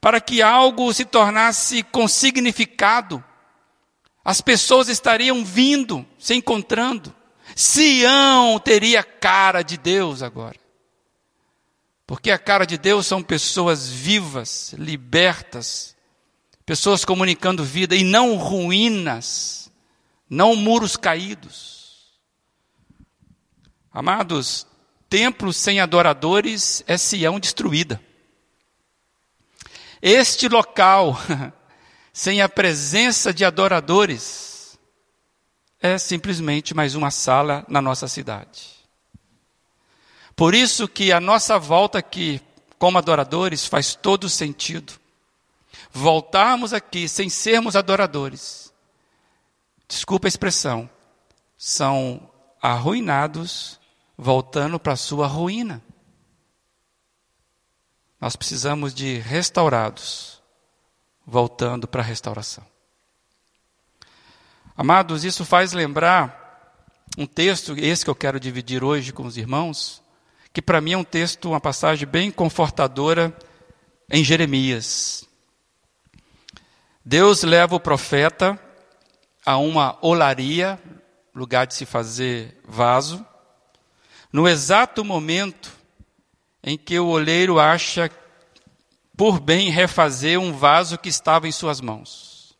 para 0.00 0.20
que 0.20 0.42
algo 0.42 0.92
se 0.92 1.04
tornasse 1.04 1.82
com 1.82 2.08
significado. 2.08 3.24
As 4.24 4.40
pessoas 4.40 4.88
estariam 4.88 5.44
vindo, 5.44 6.06
se 6.18 6.34
encontrando. 6.34 7.14
Sião 7.54 8.58
teria 8.58 9.02
cara 9.02 9.62
de 9.62 9.76
Deus 9.76 10.22
agora. 10.22 10.60
Porque 12.06 12.30
a 12.30 12.38
cara 12.38 12.66
de 12.66 12.76
Deus 12.76 13.06
são 13.06 13.22
pessoas 13.22 13.88
vivas, 13.88 14.74
libertas, 14.76 15.91
pessoas 16.64 17.04
comunicando 17.04 17.64
vida 17.64 17.94
e 17.94 18.04
não 18.04 18.36
ruínas, 18.36 19.70
não 20.28 20.54
muros 20.54 20.96
caídos. 20.96 22.12
Amados, 23.92 24.66
templo 25.08 25.52
sem 25.52 25.80
adoradores 25.80 26.82
é 26.86 26.96
Sião 26.96 27.38
destruída. 27.38 28.00
Este 30.00 30.48
local, 30.48 31.16
sem 32.12 32.40
a 32.40 32.48
presença 32.48 33.32
de 33.32 33.44
adoradores, 33.44 34.78
é 35.80 35.98
simplesmente 35.98 36.74
mais 36.74 36.94
uma 36.94 37.10
sala 37.10 37.64
na 37.68 37.82
nossa 37.82 38.08
cidade. 38.08 38.70
Por 40.34 40.54
isso 40.54 40.88
que 40.88 41.12
a 41.12 41.20
nossa 41.20 41.58
volta 41.58 41.98
aqui, 41.98 42.40
como 42.78 42.98
adoradores, 42.98 43.66
faz 43.66 43.94
todo 43.94 44.28
sentido 44.28 45.01
voltarmos 45.92 46.72
aqui 46.72 47.06
sem 47.06 47.28
sermos 47.28 47.76
adoradores, 47.76 48.72
desculpa 49.86 50.26
a 50.26 50.30
expressão, 50.30 50.88
são 51.56 52.30
arruinados 52.60 53.78
voltando 54.16 54.80
para 54.80 54.94
a 54.94 54.96
sua 54.96 55.26
ruína. 55.26 55.82
Nós 58.18 58.36
precisamos 58.36 58.94
de 58.94 59.18
restaurados 59.18 60.40
voltando 61.26 61.86
para 61.86 62.00
a 62.00 62.04
restauração. 62.04 62.64
Amados, 64.76 65.24
isso 65.24 65.44
faz 65.44 65.72
lembrar 65.72 66.40
um 67.18 67.26
texto, 67.26 67.74
esse 67.76 68.04
que 68.04 68.10
eu 68.10 68.14
quero 68.14 68.40
dividir 68.40 68.82
hoje 68.82 69.12
com 69.12 69.26
os 69.26 69.36
irmãos, 69.36 70.02
que 70.52 70.62
para 70.62 70.80
mim 70.80 70.92
é 70.92 70.96
um 70.96 71.04
texto, 71.04 71.50
uma 71.50 71.60
passagem 71.60 72.08
bem 72.08 72.30
confortadora 72.30 73.36
em 74.08 74.24
Jeremias. 74.24 75.28
Deus 77.04 77.42
leva 77.42 77.74
o 77.74 77.80
profeta 77.80 78.58
a 79.44 79.56
uma 79.56 79.98
olaria, 80.00 80.80
lugar 81.34 81.66
de 81.66 81.74
se 81.74 81.84
fazer 81.84 82.60
vaso, 82.64 83.26
no 84.32 84.48
exato 84.48 85.04
momento 85.04 85.72
em 86.62 86.78
que 86.78 86.98
o 86.98 87.08
oleiro 87.08 87.58
acha 87.58 88.10
por 89.16 89.40
bem 89.40 89.68
refazer 89.68 90.38
um 90.38 90.52
vaso 90.52 90.96
que 90.96 91.08
estava 91.08 91.48
em 91.48 91.52
suas 91.52 91.80
mãos. 91.80 92.56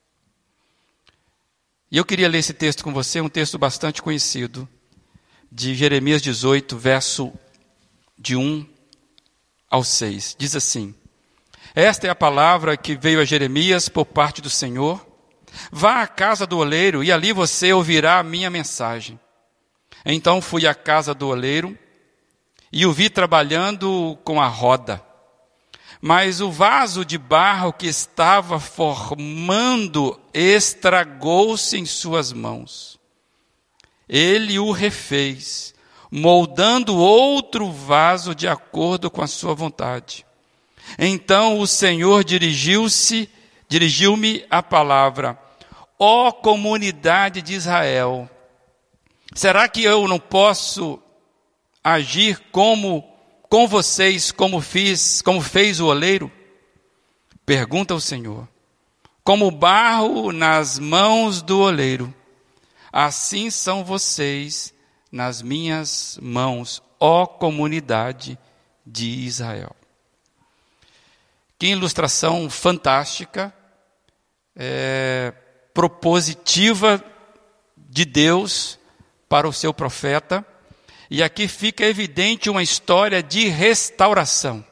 E 1.90 1.96
eu 1.96 2.04
queria 2.04 2.28
ler 2.28 2.38
esse 2.38 2.52
texto 2.52 2.82
com 2.82 2.92
você, 2.92 3.20
um 3.20 3.28
texto 3.28 3.58
bastante 3.58 4.02
conhecido, 4.02 4.68
de 5.50 5.75
Jeremias 5.75 6.22
18, 6.22 6.76
verso 6.76 7.32
de 8.18 8.34
1 8.34 8.66
ao 9.70 9.84
6. 9.84 10.34
Diz 10.38 10.56
assim: 10.56 10.94
esta 11.75 12.07
é 12.07 12.11
a 12.11 12.14
palavra 12.14 12.76
que 12.76 12.95
veio 12.95 13.21
a 13.21 13.25
Jeremias 13.25 13.88
por 13.88 14.05
parte 14.05 14.43
do 14.43 14.50
Senhor. 14.50 15.07
Vá 15.71 16.02
à 16.02 16.07
casa 16.07 16.47
do 16.47 16.59
oleiro 16.59 17.02
e 17.02 17.11
ali 17.11 17.33
você 17.33 17.73
ouvirá 17.73 18.19
a 18.19 18.23
minha 18.23 18.50
mensagem. 18.50 19.19
Então 20.05 20.43
fui 20.43 20.67
à 20.67 20.75
casa 20.75 21.14
do 21.14 21.29
oleiro 21.29 21.79
e 22.71 22.85
o 22.85 22.93
vi 22.93 23.09
trabalhando 23.09 24.19
com 24.25 24.41
a 24.41 24.47
roda. 24.47 25.02
Mas 26.00 26.41
o 26.41 26.50
vaso 26.50 27.05
de 27.05 27.17
barro 27.17 27.73
que 27.73 27.87
estava 27.87 28.59
formando 28.59 30.21
estragou-se 30.35 31.79
em 31.79 31.87
suas 31.87 32.33
mãos. 32.33 32.99
Ele 34.09 34.59
o 34.59 34.73
refez, 34.73 35.75
moldando 36.11 36.97
outro 36.97 37.71
vaso 37.71 38.35
de 38.35 38.49
acordo 38.49 39.11
com 39.11 39.23
a 39.23 39.26
sua 39.26 39.55
vontade. 39.55 40.26
Então 40.98 41.58
o 41.58 41.66
Senhor 41.66 42.24
dirigiu-se, 42.24 43.28
dirigiu-me 43.68 44.44
a 44.50 44.62
palavra: 44.62 45.38
Ó 45.98 46.28
oh, 46.28 46.32
comunidade 46.32 47.42
de 47.42 47.54
Israel, 47.54 48.28
será 49.34 49.68
que 49.68 49.82
eu 49.82 50.06
não 50.08 50.18
posso 50.18 51.00
agir 51.82 52.40
como 52.50 53.04
com 53.48 53.68
vocês 53.68 54.32
como 54.32 54.60
fiz, 54.60 55.20
como 55.20 55.40
fez 55.40 55.78
o 55.78 55.86
oleiro? 55.86 56.30
Pergunta 57.44 57.94
o 57.94 58.00
Senhor. 58.00 58.48
Como 59.24 59.50
barro 59.50 60.32
nas 60.32 60.78
mãos 60.78 61.42
do 61.42 61.60
oleiro, 61.60 62.12
assim 62.92 63.50
são 63.50 63.84
vocês 63.84 64.74
nas 65.12 65.42
minhas 65.42 66.18
mãos, 66.22 66.82
ó 66.98 67.26
comunidade 67.26 68.38
de 68.86 69.06
Israel. 69.06 69.76
Que 71.62 71.69
ilustração 71.69 72.50
fantástica, 72.50 73.54
é, 74.57 75.33
propositiva 75.73 77.00
de 77.76 78.04
Deus 78.04 78.81
para 79.28 79.47
o 79.47 79.52
seu 79.52 79.73
profeta. 79.73 80.45
E 81.09 81.23
aqui 81.23 81.47
fica 81.47 81.85
evidente 81.85 82.50
uma 82.50 82.64
história 82.64 83.23
de 83.23 83.47
restauração. 83.47 84.66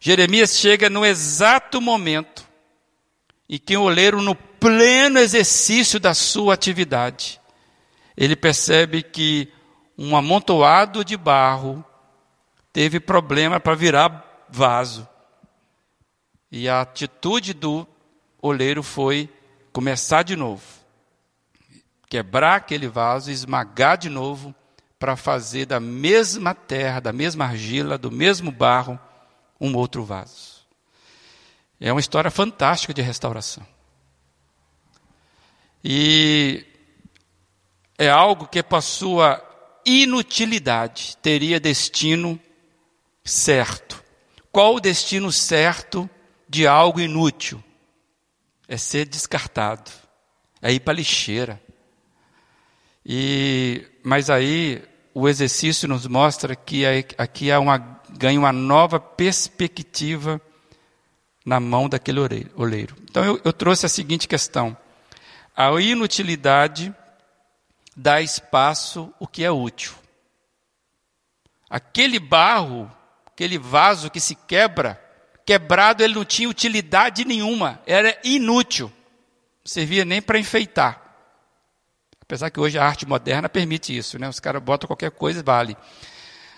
Jeremias 0.00 0.58
chega 0.58 0.90
no 0.90 1.06
exato 1.06 1.80
momento 1.80 2.44
em 3.48 3.56
que 3.56 3.76
o 3.76 3.82
oleiro, 3.82 4.20
no 4.20 4.34
pleno 4.34 5.20
exercício 5.20 6.00
da 6.00 6.14
sua 6.14 6.54
atividade, 6.54 7.40
ele 8.16 8.34
percebe 8.34 9.04
que 9.04 9.52
um 9.96 10.16
amontoado 10.16 11.04
de 11.04 11.16
barro 11.16 11.84
teve 12.72 12.98
problema 12.98 13.60
para 13.60 13.76
virar 13.76 14.48
vaso. 14.48 15.08
E 16.50 16.68
a 16.68 16.80
atitude 16.80 17.52
do 17.52 17.86
oleiro 18.42 18.82
foi 18.82 19.28
começar 19.72 20.22
de 20.22 20.34
novo. 20.34 20.62
Quebrar 22.08 22.56
aquele 22.56 22.88
vaso, 22.88 23.30
esmagar 23.30 23.96
de 23.96 24.08
novo, 24.08 24.54
para 24.98 25.16
fazer 25.16 25.64
da 25.64 25.78
mesma 25.78 26.54
terra, 26.54 27.00
da 27.00 27.12
mesma 27.12 27.44
argila, 27.44 27.96
do 27.96 28.10
mesmo 28.10 28.50
barro, 28.50 28.98
um 29.60 29.74
outro 29.76 30.04
vaso. 30.04 30.66
É 31.80 31.90
uma 31.90 32.00
história 32.00 32.30
fantástica 32.30 32.92
de 32.92 33.00
restauração. 33.00 33.66
E 35.82 36.66
é 37.96 38.10
algo 38.10 38.46
que, 38.46 38.62
para 38.62 38.82
sua 38.82 39.42
inutilidade, 39.86 41.16
teria 41.22 41.58
destino 41.58 42.38
certo. 43.24 44.02
Qual 44.52 44.74
o 44.74 44.80
destino 44.80 45.32
certo 45.32 46.10
de 46.50 46.66
algo 46.66 47.00
inútil? 47.00 47.62
É 48.66 48.76
ser 48.76 49.06
descartado, 49.06 49.90
é 50.60 50.72
ir 50.72 50.80
para 50.80 50.92
a 50.92 50.96
lixeira. 50.96 51.62
E, 53.06 53.86
mas 54.02 54.28
aí 54.28 54.82
o 55.14 55.28
exercício 55.28 55.88
nos 55.88 56.06
mostra 56.06 56.56
que 56.56 56.84
aqui 57.16 57.52
há 57.52 57.60
uma, 57.60 57.78
ganha 58.10 58.38
uma 58.38 58.52
nova 58.52 58.98
perspectiva 58.98 60.40
na 61.46 61.60
mão 61.60 61.88
daquele 61.88 62.20
oleiro. 62.54 62.96
Então 63.02 63.24
eu, 63.24 63.40
eu 63.44 63.52
trouxe 63.52 63.86
a 63.86 63.88
seguinte 63.88 64.26
questão: 64.26 64.76
a 65.56 65.70
inutilidade 65.80 66.94
dá 67.96 68.20
espaço 68.20 69.12
o 69.20 69.26
que 69.26 69.44
é 69.44 69.50
útil. 69.50 69.94
Aquele 71.68 72.18
barro, 72.18 72.90
aquele 73.26 73.56
vaso 73.56 74.10
que 74.10 74.20
se 74.20 74.34
quebra, 74.34 75.00
quebrado 75.50 76.04
ele 76.04 76.14
não 76.14 76.24
tinha 76.24 76.48
utilidade 76.48 77.24
nenhuma, 77.24 77.82
era 77.84 78.16
inútil, 78.22 78.86
não 78.86 79.66
servia 79.66 80.04
nem 80.04 80.22
para 80.22 80.38
enfeitar. 80.38 81.02
Apesar 82.22 82.50
que 82.50 82.60
hoje 82.60 82.78
a 82.78 82.86
arte 82.86 83.04
moderna 83.04 83.48
permite 83.48 83.96
isso, 83.96 84.16
né? 84.16 84.28
Os 84.28 84.38
caras 84.38 84.62
botam 84.62 84.86
qualquer 84.86 85.10
coisa 85.10 85.40
e 85.40 85.42
vale. 85.42 85.76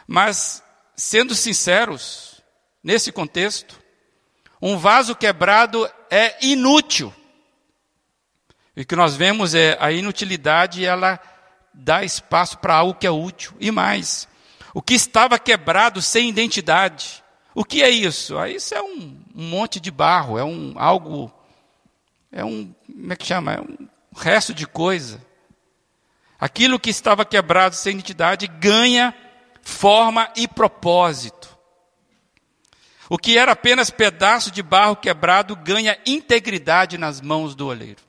Mas, 0.07 0.63
sendo 0.95 1.35
sinceros, 1.35 2.43
nesse 2.85 3.11
contexto, 3.11 3.81
um 4.61 4.77
vaso 4.77 5.17
quebrado 5.17 5.91
é 6.11 6.37
inútil. 6.45 7.15
E 8.77 8.83
o 8.83 8.87
que 8.87 8.95
nós 8.95 9.17
vemos 9.17 9.55
é 9.55 9.75
a 9.81 9.91
inutilidade, 9.91 10.85
ela 10.85 11.19
dá 11.73 12.05
espaço 12.05 12.59
para 12.59 12.75
algo 12.75 12.99
que 12.99 13.07
é 13.07 13.11
útil. 13.11 13.55
E 13.59 13.71
mais, 13.71 14.29
o 14.75 14.83
que 14.83 14.93
estava 14.93 15.39
quebrado 15.39 16.03
sem 16.03 16.29
identidade. 16.29 17.22
O 17.55 17.65
que 17.65 17.83
é 17.83 17.91
isso? 17.91 18.39
Ah, 18.39 18.49
isso 18.49 18.75
é 18.75 18.83
um, 18.83 19.21
um 19.35 19.49
monte 19.49 19.79
de 19.79 19.91
barro, 19.91 20.39
é 20.39 20.45
um 20.45 20.75
algo, 20.77 21.33
é 22.31 22.45
um, 22.45 22.75
como 22.87 23.13
é 23.13 23.17
que 23.17 23.27
chama? 23.27 23.53
É 23.53 23.61
um 23.61 23.89
resto 24.17 24.55
de 24.55 24.67
coisa. 24.67 25.21
Aquilo 26.39 26.81
que 26.81 26.91
estava 26.91 27.25
quebrado 27.25 27.75
sem 27.75 27.95
identidade 27.95 28.47
ganha 28.47 29.15
forma 29.63 30.31
e 30.35 30.49
propósito. 30.49 31.57
O 33.09 33.19
que 33.19 33.37
era 33.37 33.53
apenas 33.53 33.91
pedaço 33.91 34.51
de 34.51 34.63
barro 34.63 34.97
quebrado 34.97 35.55
ganha 35.55 35.99
integridade 36.07 36.97
nas 36.97 37.21
mãos 37.21 37.55
do 37.55 37.69
oleiro. 37.69 38.03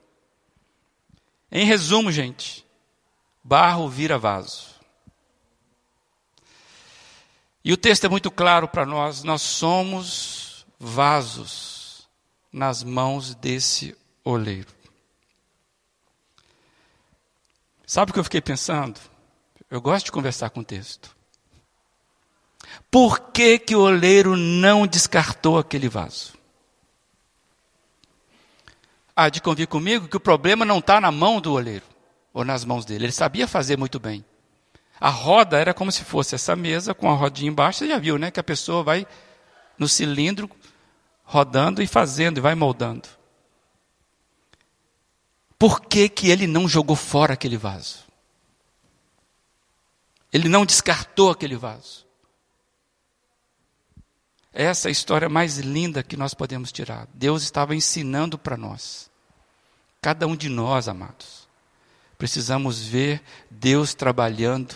Em 1.52 1.66
resumo, 1.66 2.12
gente, 2.12 2.66
barro 3.44 3.88
vira 3.90 4.18
vaso. 4.18 4.73
E 7.64 7.72
o 7.72 7.78
texto 7.78 8.06
é 8.06 8.10
muito 8.10 8.30
claro 8.30 8.68
para 8.68 8.86
nós: 8.86 9.24
nós 9.24 9.42
somos 9.42 10.66
vasos 10.78 12.08
nas 12.52 12.84
mãos 12.84 13.34
desse 13.36 13.96
oleiro. 14.24 14.68
Sabe 17.86 18.12
o 18.12 18.14
que 18.14 18.20
eu 18.20 18.24
fiquei 18.24 18.42
pensando? 18.42 19.00
Eu 19.70 19.82
gosto 19.82 20.06
de 20.06 20.12
conversar 20.12 20.50
com 20.50 20.60
o 20.60 20.66
texto. 20.66 21.16
Por 22.90 23.32
que, 23.32 23.60
que 23.60 23.76
o 23.76 23.82
oleiro 23.82 24.36
não 24.36 24.86
descartou 24.86 25.58
aquele 25.58 25.90
vaso? 25.90 26.34
Há 29.16 29.30
de 29.30 29.42
convir 29.42 29.68
comigo 29.68 30.08
que 30.08 30.18
o 30.18 30.20
problema 30.20 30.66
não 30.66 30.80
está 30.80 31.00
na 31.00 31.12
mão 31.12 31.40
do 31.40 31.54
oleiro, 31.54 31.86
ou 32.34 32.44
nas 32.44 32.66
mãos 32.66 32.84
dele. 32.84 33.06
Ele 33.06 33.12
sabia 33.12 33.48
fazer 33.48 33.78
muito 33.78 34.00
bem. 34.00 34.26
A 35.00 35.10
roda 35.10 35.58
era 35.58 35.74
como 35.74 35.92
se 35.92 36.04
fosse 36.04 36.36
essa 36.36 36.56
mesa 36.56 36.94
com 36.94 37.10
a 37.12 37.16
rodinha 37.16 37.50
embaixo. 37.50 37.80
Você 37.80 37.88
já 37.88 37.98
viu, 37.98 38.18
né? 38.18 38.32
Que 38.32 38.40
a 38.40 38.44
pessoa 38.44 38.84
vai 38.84 39.08
no 39.78 39.88
cilindro 39.88 40.50
rodando 41.24 41.82
e 41.82 41.88
fazendo, 41.88 42.38
e 42.38 42.42
vai 42.42 42.56
moldando. 42.56 43.08
Por 45.58 45.82
que, 45.82 46.10
que 46.10 46.30
ele 46.30 46.46
não 46.46 46.68
jogou 46.68 46.96
fora 46.96 47.34
aquele 47.34 47.58
vaso? 47.58 48.04
Ele 50.32 50.50
não 50.50 50.66
descartou 50.66 51.32
aquele 51.32 51.56
vaso. 51.56 52.06
Essa 54.52 54.88
é 54.88 54.90
a 54.90 54.92
história 54.92 55.28
mais 55.28 55.58
linda 55.58 56.04
que 56.04 56.16
nós 56.16 56.34
podemos 56.34 56.72
tirar. 56.72 57.08
Deus 57.14 57.44
estava 57.44 57.76
ensinando 57.76 58.38
para 58.38 58.56
nós. 58.56 59.10
Cada 60.02 60.28
um 60.28 60.36
de 60.36 60.50
nós, 60.50 60.88
amados, 60.88 61.43
precisamos 62.18 62.84
ver 62.84 63.22
Deus 63.50 63.94
trabalhando. 63.94 64.76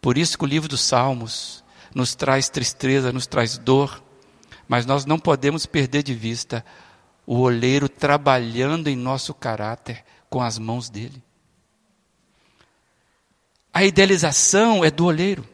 Por 0.00 0.16
isso 0.16 0.38
que 0.38 0.44
o 0.44 0.48
livro 0.48 0.68
dos 0.68 0.80
Salmos 0.80 1.64
nos 1.94 2.14
traz 2.14 2.48
tristeza, 2.48 3.12
nos 3.12 3.26
traz 3.26 3.58
dor, 3.58 4.02
mas 4.66 4.86
nós 4.86 5.04
não 5.04 5.18
podemos 5.18 5.66
perder 5.66 6.02
de 6.02 6.14
vista 6.14 6.64
o 7.26 7.40
oleiro 7.40 7.88
trabalhando 7.88 8.88
em 8.88 8.96
nosso 8.96 9.34
caráter 9.34 10.04
com 10.30 10.40
as 10.42 10.58
mãos 10.58 10.88
dele. 10.88 11.22
A 13.72 13.84
idealização 13.84 14.84
é 14.84 14.90
do 14.90 15.04
oleiro. 15.04 15.46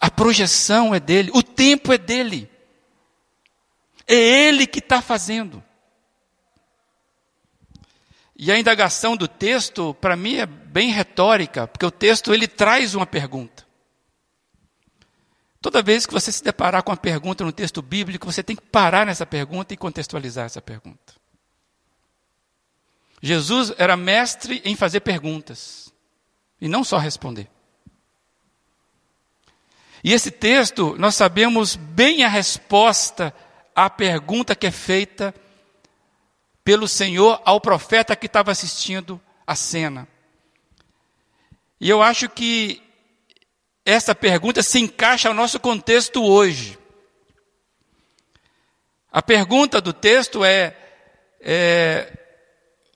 A 0.00 0.10
projeção 0.10 0.94
é 0.94 1.00
dele. 1.00 1.30
O 1.34 1.42
tempo 1.42 1.92
é 1.92 1.98
dele. 1.98 2.50
É 4.06 4.14
ele 4.14 4.66
que 4.66 4.78
está 4.78 5.00
fazendo. 5.02 5.62
E 8.42 8.50
a 8.50 8.58
indagação 8.58 9.18
do 9.18 9.28
texto, 9.28 9.92
para 10.00 10.16
mim, 10.16 10.36
é 10.36 10.46
bem 10.46 10.90
retórica, 10.90 11.66
porque 11.66 11.84
o 11.84 11.90
texto 11.90 12.32
ele 12.32 12.48
traz 12.48 12.94
uma 12.94 13.04
pergunta. 13.04 13.66
Toda 15.60 15.82
vez 15.82 16.06
que 16.06 16.14
você 16.14 16.32
se 16.32 16.42
deparar 16.42 16.82
com 16.82 16.90
uma 16.90 16.96
pergunta 16.96 17.44
no 17.44 17.52
texto 17.52 17.82
bíblico, 17.82 18.24
você 18.24 18.42
tem 18.42 18.56
que 18.56 18.62
parar 18.62 19.04
nessa 19.04 19.26
pergunta 19.26 19.74
e 19.74 19.76
contextualizar 19.76 20.46
essa 20.46 20.62
pergunta. 20.62 21.12
Jesus 23.20 23.74
era 23.76 23.94
mestre 23.94 24.62
em 24.64 24.74
fazer 24.74 25.00
perguntas 25.00 25.92
e 26.58 26.66
não 26.66 26.82
só 26.82 26.96
responder. 26.96 27.46
E 30.02 30.14
esse 30.14 30.30
texto, 30.30 30.96
nós 30.98 31.14
sabemos 31.14 31.76
bem 31.76 32.24
a 32.24 32.28
resposta 32.28 33.34
à 33.76 33.90
pergunta 33.90 34.56
que 34.56 34.66
é 34.66 34.70
feita 34.70 35.34
pelo 36.64 36.86
Senhor 36.86 37.40
ao 37.44 37.60
profeta 37.60 38.16
que 38.16 38.26
estava 38.26 38.50
assistindo 38.50 39.20
a 39.46 39.54
cena. 39.54 40.06
E 41.80 41.88
eu 41.88 42.02
acho 42.02 42.28
que 42.28 42.82
essa 43.84 44.14
pergunta 44.14 44.62
se 44.62 44.78
encaixa 44.78 45.28
ao 45.28 45.34
nosso 45.34 45.58
contexto 45.58 46.22
hoje. 46.22 46.78
A 49.10 49.22
pergunta 49.22 49.80
do 49.80 49.92
texto 49.92 50.44
é, 50.44 50.76
é 51.40 52.12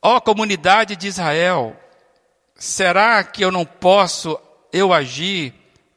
ó 0.01 0.21
comunidade 0.21 0.95
de 0.95 1.09
Israel, 1.09 1.77
será 2.55 3.25
que 3.25 3.43
eu 3.43 3.51
não 3.51 3.65
posso 3.65 4.39
eu 4.73 4.93
agir 4.93 5.55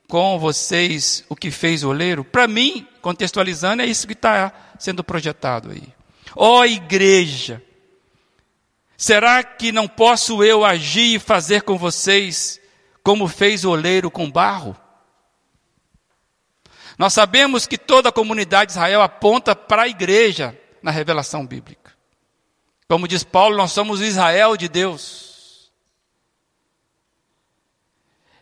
com 0.08 0.40
vocês 0.40 1.24
o 1.30 1.36
que 1.36 1.52
fez 1.52 1.84
o 1.84 1.90
oleiro? 1.90 2.24
Para 2.24 2.48
mim, 2.48 2.88
contextualizando, 3.02 3.84
é 3.84 3.86
isso 3.86 4.08
que 4.08 4.14
está 4.14 4.54
sendo 4.80 5.04
projetado 5.04 5.72
aí. 5.72 5.97
Ó 6.36 6.60
oh, 6.60 6.66
igreja, 6.66 7.64
será 8.96 9.44
que 9.44 9.72
não 9.72 9.88
posso 9.88 10.44
eu 10.44 10.66
agir 10.66 11.16
e 11.16 11.20
fazer 11.20 11.64
com 11.64 11.78
vocês 11.78 12.60
como 13.04 13.28
fez 13.28 13.64
o 13.64 13.72
oleiro 13.72 14.12
com 14.12 14.30
barro? 14.30 14.76
Nós 16.98 17.14
sabemos 17.14 17.68
que 17.68 17.78
toda 17.78 18.10
a 18.10 18.12
comunidade 18.12 18.70
de 18.70 18.72
Israel 18.74 19.02
aponta 19.02 19.56
para 19.56 19.84
a 19.84 19.88
igreja 19.88 20.60
na 20.82 20.90
revelação 20.90 21.46
bíblica. 21.46 21.96
Como 22.88 23.08
diz 23.08 23.24
Paulo, 23.24 23.56
nós 23.58 23.72
somos 23.72 24.00
o 24.00 24.04
Israel 24.04 24.58
de 24.58 24.68
Deus. 24.68 25.72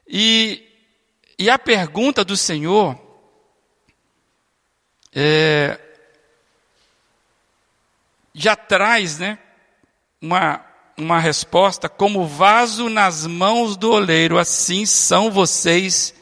E, 0.08 0.64
e 1.38 1.50
a 1.50 1.58
pergunta 1.58 2.24
do 2.24 2.38
Senhor 2.38 2.98
é, 5.14 5.80
já 8.36 8.54
traz 8.54 9.18
né, 9.18 9.40
uma, 10.22 10.62
uma 10.98 11.20
resposta: 11.20 11.88
como 11.88 12.28
vaso 12.28 12.90
nas 12.90 13.26
mãos 13.26 13.78
do 13.78 13.92
oleiro, 13.92 14.38
assim 14.38 14.86
são 14.86 15.32
vocês 15.32 16.14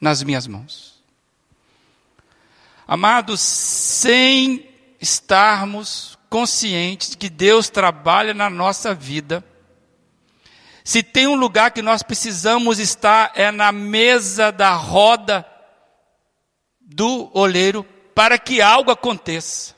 nas 0.00 0.22
minhas 0.22 0.46
mãos. 0.46 0.94
Amados, 2.86 3.40
sem 3.40 4.68
estarmos 5.00 6.16
conscientes 6.30 7.14
que 7.14 7.28
Deus 7.28 7.68
trabalha 7.68 8.32
na 8.32 8.48
nossa 8.48 8.94
vida, 8.94 9.44
se 10.84 11.02
tem 11.02 11.26
um 11.26 11.34
lugar 11.34 11.70
que 11.70 11.80
nós 11.82 12.02
precisamos 12.02 12.78
estar, 12.78 13.32
é 13.34 13.50
na 13.50 13.72
mesa 13.72 14.52
da 14.52 14.74
roda 14.74 15.44
do 16.78 17.30
oleiro, 17.32 17.82
para 18.14 18.38
que 18.38 18.60
algo 18.60 18.90
aconteça. 18.90 19.74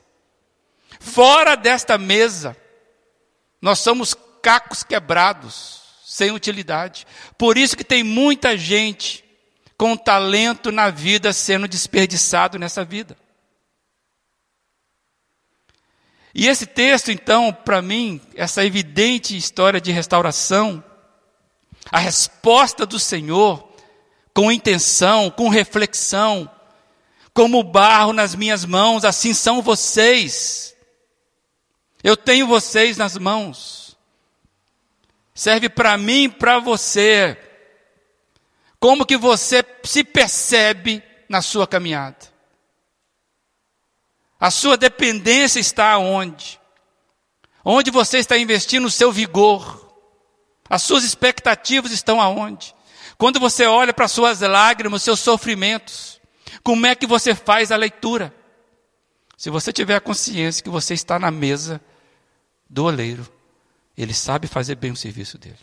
Fora 1.06 1.56
desta 1.56 1.96
mesa, 1.96 2.56
nós 3.62 3.78
somos 3.78 4.12
cacos 4.42 4.82
quebrados, 4.82 5.80
sem 6.04 6.32
utilidade. 6.32 7.06
Por 7.38 7.56
isso 7.56 7.76
que 7.76 7.84
tem 7.84 8.02
muita 8.02 8.58
gente 8.58 9.24
com 9.78 9.96
talento 9.96 10.72
na 10.72 10.90
vida 10.90 11.32
sendo 11.32 11.68
desperdiçado 11.68 12.58
nessa 12.58 12.84
vida. 12.84 13.16
E 16.34 16.48
esse 16.48 16.66
texto, 16.66 17.12
então, 17.12 17.52
para 17.52 17.80
mim, 17.80 18.20
essa 18.34 18.64
evidente 18.64 19.36
história 19.36 19.80
de 19.80 19.92
restauração, 19.92 20.82
a 21.90 21.98
resposta 21.98 22.84
do 22.84 22.98
Senhor, 22.98 23.66
com 24.34 24.50
intenção, 24.50 25.30
com 25.30 25.48
reflexão, 25.48 26.50
como 27.32 27.62
barro 27.62 28.12
nas 28.12 28.34
minhas 28.34 28.64
mãos, 28.64 29.04
assim 29.04 29.32
são 29.32 29.62
vocês. 29.62 30.75
Eu 32.06 32.16
tenho 32.16 32.46
vocês 32.46 32.96
nas 32.96 33.18
mãos. 33.18 33.98
Serve 35.34 35.68
para 35.68 35.98
mim 35.98 36.22
e 36.22 36.28
para 36.28 36.60
você. 36.60 37.36
Como 38.78 39.04
que 39.04 39.16
você 39.16 39.64
se 39.82 40.04
percebe 40.04 41.02
na 41.28 41.42
sua 41.42 41.66
caminhada? 41.66 42.32
A 44.38 44.52
sua 44.52 44.76
dependência 44.76 45.58
está 45.58 45.98
onde? 45.98 46.60
Onde 47.64 47.90
você 47.90 48.18
está 48.18 48.38
investindo 48.38 48.84
o 48.84 48.90
seu 48.90 49.10
vigor? 49.10 49.92
As 50.70 50.82
suas 50.82 51.02
expectativas 51.02 51.90
estão 51.90 52.20
aonde? 52.20 52.72
Quando 53.18 53.40
você 53.40 53.66
olha 53.66 53.92
para 53.92 54.06
suas 54.06 54.42
lágrimas, 54.42 55.02
seus 55.02 55.18
sofrimentos, 55.18 56.20
como 56.62 56.86
é 56.86 56.94
que 56.94 57.04
você 57.04 57.34
faz 57.34 57.72
a 57.72 57.76
leitura? 57.76 58.32
Se 59.36 59.50
você 59.50 59.72
tiver 59.72 59.96
a 59.96 60.00
consciência 60.00 60.62
que 60.62 60.70
você 60.70 60.94
está 60.94 61.18
na 61.18 61.32
mesa 61.32 61.80
do 62.68 62.84
oleiro, 62.84 63.26
ele 63.96 64.12
sabe 64.12 64.46
fazer 64.46 64.74
bem 64.74 64.90
o 64.90 64.96
serviço 64.96 65.38
dele. 65.38 65.56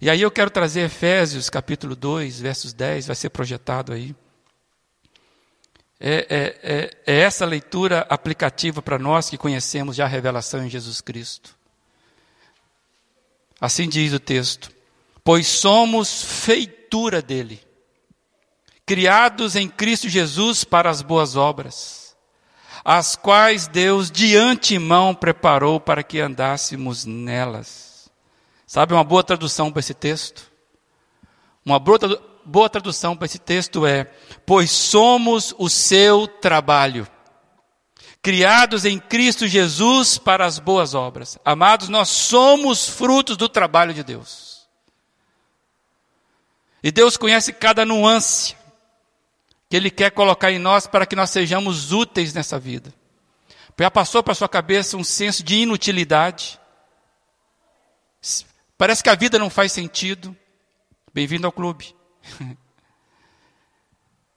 E 0.00 0.08
aí 0.08 0.22
eu 0.22 0.30
quero 0.30 0.50
trazer 0.50 0.80
Efésios 0.80 1.50
capítulo 1.50 1.94
2, 1.94 2.40
versos 2.40 2.72
10, 2.72 3.06
vai 3.06 3.16
ser 3.16 3.30
projetado 3.30 3.92
aí. 3.92 4.14
É, 5.98 6.26
é, 6.30 6.60
é, 6.62 6.96
é 7.06 7.20
essa 7.20 7.44
leitura 7.44 8.06
aplicativa 8.08 8.80
para 8.80 8.98
nós 8.98 9.28
que 9.28 9.36
conhecemos 9.36 9.96
já 9.96 10.06
a 10.06 10.08
revelação 10.08 10.64
em 10.64 10.70
Jesus 10.70 11.02
Cristo. 11.02 11.54
Assim 13.60 13.86
diz 13.86 14.14
o 14.14 14.18
texto: 14.18 14.72
Pois 15.22 15.46
somos 15.46 16.22
feitura 16.22 17.20
dele, 17.20 17.60
criados 18.86 19.54
em 19.54 19.68
Cristo 19.68 20.08
Jesus 20.08 20.64
para 20.64 20.88
as 20.88 21.02
boas 21.02 21.36
obras, 21.36 22.09
as 22.84 23.16
quais 23.16 23.68
Deus 23.68 24.10
de 24.10 24.36
antemão 24.36 25.14
preparou 25.14 25.78
para 25.78 26.02
que 26.02 26.20
andássemos 26.20 27.04
nelas. 27.04 28.10
Sabe 28.66 28.94
uma 28.94 29.04
boa 29.04 29.22
tradução 29.22 29.70
para 29.70 29.80
esse 29.80 29.94
texto? 29.94 30.50
Uma 31.64 31.78
boa, 31.78 32.70
tradução 32.70 33.16
para 33.16 33.26
esse 33.26 33.38
texto 33.38 33.84
é: 33.84 34.04
Pois 34.46 34.70
somos 34.70 35.54
o 35.58 35.68
seu 35.68 36.26
trabalho, 36.26 37.06
criados 38.22 38.84
em 38.84 38.98
Cristo 38.98 39.46
Jesus 39.46 40.16
para 40.16 40.46
as 40.46 40.58
boas 40.58 40.94
obras. 40.94 41.38
Amados, 41.44 41.88
nós 41.88 42.08
somos 42.08 42.88
frutos 42.88 43.36
do 43.36 43.48
trabalho 43.48 43.92
de 43.92 44.02
Deus. 44.02 44.68
E 46.82 46.90
Deus 46.90 47.16
conhece 47.16 47.52
cada 47.52 47.84
nuance 47.84 48.56
que 49.70 49.76
Ele 49.76 49.88
quer 49.88 50.10
colocar 50.10 50.50
em 50.50 50.58
nós 50.58 50.88
para 50.88 51.06
que 51.06 51.14
nós 51.14 51.30
sejamos 51.30 51.92
úteis 51.92 52.34
nessa 52.34 52.58
vida. 52.58 52.92
Já 53.78 53.90
passou 53.90 54.22
para 54.22 54.34
sua 54.34 54.48
cabeça 54.48 54.96
um 54.96 55.04
senso 55.04 55.42
de 55.42 55.54
inutilidade? 55.56 56.60
Parece 58.76 59.02
que 59.02 59.08
a 59.08 59.14
vida 59.14 59.38
não 59.38 59.48
faz 59.48 59.72
sentido. 59.72 60.36
Bem-vindo 61.14 61.46
ao 61.46 61.52
clube. 61.52 61.94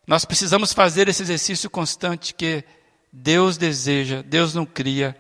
Nós 0.08 0.24
precisamos 0.24 0.72
fazer 0.72 1.10
esse 1.10 1.24
exercício 1.24 1.70
constante 1.70 2.34
que 2.34 2.64
Deus 3.12 3.58
deseja, 3.58 4.22
Deus 4.22 4.54
não 4.54 4.66
cria, 4.66 5.14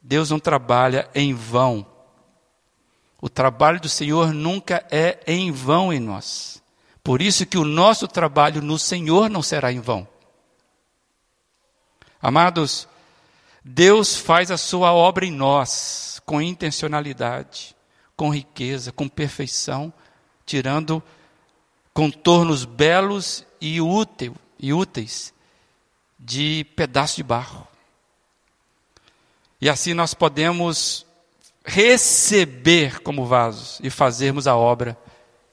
Deus 0.00 0.30
não 0.30 0.38
trabalha 0.38 1.10
em 1.14 1.34
vão. 1.34 1.84
O 3.20 3.28
trabalho 3.28 3.80
do 3.80 3.88
Senhor 3.88 4.32
nunca 4.32 4.86
é 4.88 5.18
em 5.26 5.50
vão 5.50 5.92
em 5.92 5.98
nós. 5.98 6.62
Por 7.04 7.22
isso 7.22 7.46
que 7.46 7.58
o 7.58 7.64
nosso 7.64 8.08
trabalho 8.08 8.60
no 8.60 8.78
Senhor 8.78 9.30
não 9.30 9.42
será 9.42 9.70
em 9.70 9.80
vão. 9.80 10.08
Amados, 12.20 12.88
Deus 13.62 14.16
faz 14.16 14.50
a 14.50 14.56
sua 14.56 14.92
obra 14.92 15.24
em 15.24 15.30
nós 15.30 16.20
com 16.26 16.42
intencionalidade 16.42 17.74
com 18.16 18.32
riqueza, 18.32 18.92
com 18.92 19.08
perfeição, 19.08 19.92
tirando 20.46 21.02
contornos 21.92 22.64
belos 22.64 23.44
e, 23.60 23.80
útil, 23.80 24.34
e 24.58 24.72
úteis 24.72 25.32
de 26.18 26.64
pedaço 26.76 27.16
de 27.16 27.22
barro. 27.22 27.66
E 29.60 29.68
assim 29.68 29.94
nós 29.94 30.14
podemos 30.14 31.06
receber 31.64 33.00
como 33.00 33.26
vasos 33.26 33.80
e 33.82 33.88
fazermos 33.88 34.46
a 34.46 34.56
obra 34.56 34.98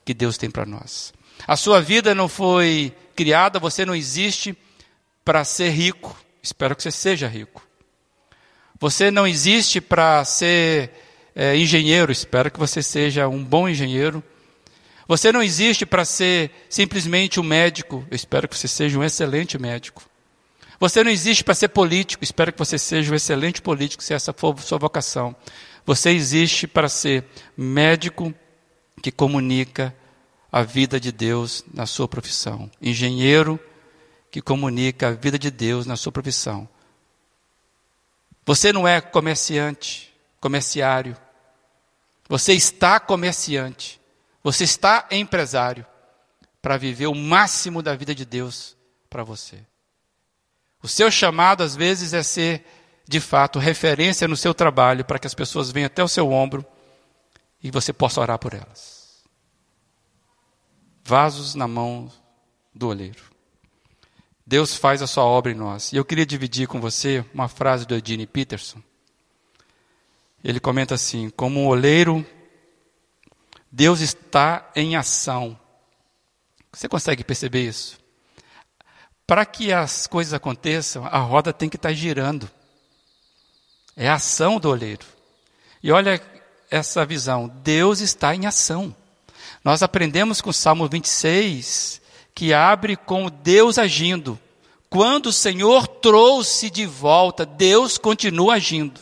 que 0.04 0.14
Deus 0.14 0.38
tem 0.38 0.52
para 0.52 0.66
nós. 0.66 1.14
A 1.48 1.56
sua 1.56 1.82
vida 1.82 2.14
não 2.16 2.28
foi 2.28 2.94
criada, 3.16 3.60
você 3.60 3.86
não 3.86 3.96
existe 3.96 4.58
para 5.24 5.44
ser 5.44 5.70
rico. 5.70 6.16
Espero 6.42 6.76
que 6.76 6.84
você 6.84 6.92
seja 6.92 7.28
rico. 7.28 7.66
Você 8.80 9.12
não 9.12 9.28
existe 9.28 9.80
para 9.80 10.26
ser 10.26 10.92
é, 11.36 11.56
engenheiro, 11.56 12.12
espero 12.12 12.50
que 12.50 12.60
você 12.60 12.82
seja 12.82 13.28
um 13.28 13.44
bom 13.44 13.70
engenheiro. 13.70 14.24
Você 15.08 15.32
não 15.32 15.44
existe 15.44 15.86
para 15.86 16.06
ser 16.06 16.52
simplesmente 16.70 17.40
um 17.40 17.44
médico, 17.44 18.06
eu 18.10 18.16
espero 18.16 18.48
que 18.48 18.58
você 18.58 18.68
seja 18.68 18.98
um 18.98 19.04
excelente 19.04 19.60
médico. 19.60 20.04
Você 20.80 21.04
não 21.04 21.12
existe 21.12 21.44
para 21.44 21.54
ser 21.54 21.68
político, 21.68 22.24
espero 22.24 22.52
que 22.52 22.58
você 22.58 22.78
seja 22.78 23.12
um 23.12 23.16
excelente 23.16 23.62
político, 23.62 24.02
se 24.02 24.16
essa 24.16 24.34
for 24.34 24.60
sua 24.62 24.80
vocação. 24.80 25.36
Você 25.86 26.10
existe 26.10 26.66
para 26.66 26.90
ser 26.90 27.24
médico 27.56 28.34
que 29.02 29.12
comunica 29.12 29.94
a 30.52 30.64
vida 30.64 31.00
de 31.00 31.12
Deus 31.12 31.64
na 31.74 31.86
sua 31.86 32.08
profissão. 32.08 32.70
Engenheiro 32.82 33.60
que 34.30 34.42
comunica 34.42 35.10
a 35.10 35.12
vida 35.12 35.40
de 35.40 35.50
Deus 35.50 35.86
na 35.86 35.96
sua 35.96 36.12
profissão. 36.12 36.68
Você 38.46 38.74
não 38.74 38.88
é 38.88 39.00
comerciante, 39.00 40.14
comerciário. 40.40 41.16
Você 42.28 42.54
está 42.54 43.00
comerciante. 43.00 44.00
Você 44.44 44.64
está 44.64 45.08
empresário 45.12 45.86
para 46.62 46.78
viver 46.78 47.08
o 47.08 47.16
máximo 47.16 47.82
da 47.82 47.96
vida 47.96 48.14
de 48.14 48.26
Deus 48.26 48.76
para 49.10 49.24
você. 49.24 49.60
O 50.82 50.88
seu 50.88 51.12
chamado, 51.12 51.64
às 51.64 51.76
vezes, 51.76 52.14
é 52.14 52.24
ser, 52.24 52.66
de 53.08 53.20
fato, 53.20 53.60
referência 53.60 54.28
no 54.28 54.36
seu 54.36 54.54
trabalho 54.54 55.06
para 55.06 55.20
que 55.20 55.28
as 55.28 55.36
pessoas 55.36 55.72
venham 55.72 55.88
até 55.88 56.04
o 56.04 56.08
seu 56.08 56.32
ombro 56.32 56.66
e 57.62 57.70
você 57.70 57.94
possa 57.94 58.20
orar 58.20 58.40
por 58.40 58.54
elas. 58.54 59.01
Vasos 61.04 61.56
na 61.56 61.68
mão 61.68 62.12
do 62.74 62.88
oleiro. 62.88 63.24
Deus 64.46 64.76
faz 64.76 65.02
a 65.02 65.08
sua 65.08 65.24
obra 65.24 65.52
em 65.52 65.56
nós. 65.56 65.94
E 65.94 65.96
eu 65.96 66.06
queria 66.06 66.26
dividir 66.26 66.68
com 66.68 66.82
você 66.82 67.24
uma 67.34 67.48
frase 67.48 67.86
do 67.86 67.96
Eugene 67.96 68.28
Peterson. 68.28 68.82
Ele 70.44 70.60
comenta 70.60 70.96
assim: 70.96 71.30
como 71.30 71.60
um 71.60 71.68
oleiro, 71.68 72.26
Deus 73.72 74.02
está 74.02 74.70
em 74.76 74.96
ação. 74.96 75.58
Você 76.72 76.88
consegue 76.88 77.24
perceber 77.24 77.68
isso? 77.68 78.00
Para 79.26 79.46
que 79.46 79.72
as 79.72 80.08
coisas 80.08 80.34
aconteçam, 80.34 81.06
a 81.06 81.20
roda 81.20 81.54
tem 81.54 81.70
que 81.70 81.78
estar 81.78 81.94
girando. 81.94 82.50
É 83.96 84.10
a 84.10 84.16
ação 84.16 84.60
do 84.60 84.70
oleiro. 84.70 85.06
E 85.82 85.92
olha 85.92 86.22
essa 86.70 87.06
visão: 87.06 87.48
Deus 87.48 88.00
está 88.00 88.36
em 88.36 88.46
ação. 88.46 88.96
Nós 89.64 89.84
aprendemos 89.84 90.42
com 90.42 90.50
o 90.50 90.54
Salmo 90.54 90.88
26 90.88 92.02
que 92.34 92.54
abre 92.54 92.96
com 92.96 93.30
Deus 93.30 93.78
agindo. 93.78 94.40
Quando 94.90 95.28
o 95.28 95.34
Senhor 95.34 95.88
trouxe 95.88 96.70
de 96.70 96.86
volta, 96.86 97.46
Deus 97.46 97.98
continua 97.98 98.56
agindo. 98.56 99.00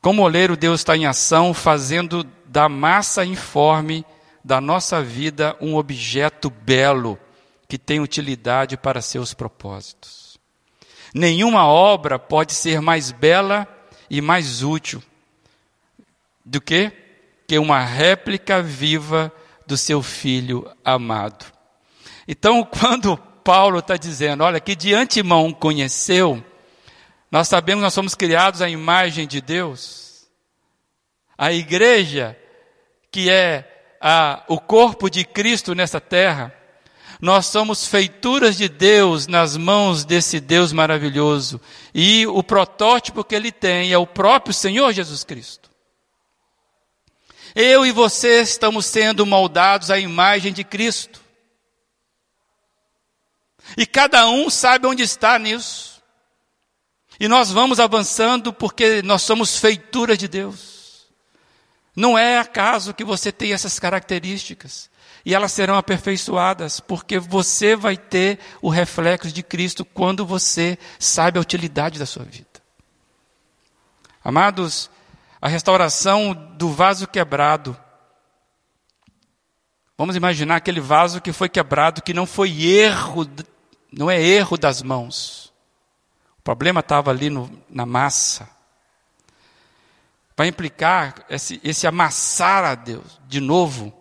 Como 0.00 0.22
oleiro, 0.22 0.56
Deus 0.56 0.80
está 0.80 0.96
em 0.96 1.06
ação, 1.06 1.52
fazendo 1.52 2.24
da 2.46 2.68
massa 2.68 3.24
informe 3.24 4.04
da 4.44 4.60
nossa 4.60 5.02
vida 5.02 5.56
um 5.60 5.76
objeto 5.76 6.50
belo 6.50 7.18
que 7.68 7.78
tem 7.78 8.00
utilidade 8.00 8.76
para 8.76 9.00
seus 9.00 9.32
propósitos. 9.32 10.38
Nenhuma 11.14 11.66
obra 11.66 12.18
pode 12.18 12.52
ser 12.52 12.80
mais 12.80 13.12
bela 13.12 13.66
e 14.10 14.20
mais 14.20 14.62
útil 14.62 15.02
do 16.44 16.60
que 16.60 16.92
que 17.46 17.58
uma 17.58 17.84
réplica 17.84 18.62
viva 18.62 19.32
do 19.66 19.76
seu 19.76 20.02
filho 20.02 20.70
amado. 20.84 21.44
Então, 22.26 22.64
quando 22.64 23.16
Paulo 23.16 23.80
está 23.80 23.96
dizendo, 23.96 24.44
olha, 24.44 24.60
que 24.60 24.74
de 24.74 24.94
antemão 24.94 25.52
conheceu, 25.52 26.42
nós 27.30 27.48
sabemos 27.48 27.80
que 27.80 27.84
nós 27.84 27.94
somos 27.94 28.14
criados 28.14 28.62
à 28.62 28.68
imagem 28.68 29.26
de 29.26 29.40
Deus. 29.40 30.26
A 31.36 31.52
igreja, 31.52 32.38
que 33.10 33.30
é 33.30 33.96
a, 34.00 34.42
o 34.48 34.58
corpo 34.60 35.08
de 35.10 35.24
Cristo 35.24 35.74
nessa 35.74 36.00
terra, 36.00 36.54
nós 37.20 37.46
somos 37.46 37.86
feituras 37.86 38.56
de 38.56 38.68
Deus 38.68 39.26
nas 39.26 39.56
mãos 39.56 40.04
desse 40.04 40.40
Deus 40.40 40.72
maravilhoso. 40.72 41.60
E 41.94 42.26
o 42.26 42.42
protótipo 42.42 43.22
que 43.22 43.34
ele 43.34 43.52
tem 43.52 43.92
é 43.92 43.98
o 43.98 44.06
próprio 44.06 44.52
Senhor 44.52 44.92
Jesus 44.92 45.22
Cristo. 45.22 45.61
Eu 47.54 47.84
e 47.84 47.92
você 47.92 48.40
estamos 48.40 48.86
sendo 48.86 49.26
moldados 49.26 49.90
à 49.90 49.98
imagem 49.98 50.52
de 50.52 50.64
Cristo. 50.64 51.20
E 53.76 53.86
cada 53.86 54.28
um 54.28 54.50
sabe 54.50 54.86
onde 54.86 55.02
está 55.02 55.38
nisso. 55.38 56.02
E 57.20 57.28
nós 57.28 57.50
vamos 57.50 57.78
avançando 57.78 58.52
porque 58.52 59.02
nós 59.02 59.22
somos 59.22 59.56
feitura 59.56 60.16
de 60.16 60.26
Deus. 60.26 61.06
Não 61.94 62.16
é 62.16 62.38
acaso 62.38 62.94
que 62.94 63.04
você 63.04 63.30
tem 63.30 63.52
essas 63.52 63.78
características 63.78 64.90
e 65.24 65.34
elas 65.34 65.52
serão 65.52 65.76
aperfeiçoadas, 65.76 66.80
porque 66.80 67.18
você 67.18 67.76
vai 67.76 67.96
ter 67.96 68.38
o 68.60 68.68
reflexo 68.68 69.30
de 69.30 69.42
Cristo 69.42 69.84
quando 69.84 70.26
você 70.26 70.78
sabe 70.98 71.38
a 71.38 71.42
utilidade 71.42 71.98
da 71.98 72.06
sua 72.06 72.24
vida. 72.24 72.48
Amados, 74.24 74.90
a 75.42 75.48
restauração 75.48 76.32
do 76.56 76.70
vaso 76.70 77.06
quebrado. 77.06 77.76
Vamos 79.98 80.16
imaginar 80.16 80.56
aquele 80.56 80.80
vaso 80.80 81.20
que 81.20 81.32
foi 81.32 81.48
quebrado, 81.48 82.00
que 82.00 82.14
não 82.14 82.24
foi 82.24 82.62
erro, 82.62 83.28
não 83.92 84.10
é 84.10 84.18
erro 84.22 84.56
das 84.56 84.80
mãos. 84.80 85.52
O 86.38 86.42
problema 86.42 86.80
estava 86.80 87.10
ali 87.10 87.28
no, 87.28 87.50
na 87.68 87.84
massa. 87.84 88.48
Vai 90.36 90.48
implicar 90.48 91.26
esse, 91.28 91.60
esse 91.62 91.86
amassar 91.86 92.64
a 92.64 92.74
Deus 92.74 93.20
de 93.28 93.40
novo 93.40 93.92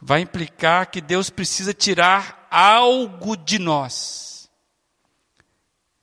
vai 0.00 0.20
implicar 0.20 0.86
que 0.86 1.00
Deus 1.00 1.30
precisa 1.30 1.72
tirar 1.72 2.46
algo 2.50 3.36
de 3.36 3.58
nós. 3.58 4.35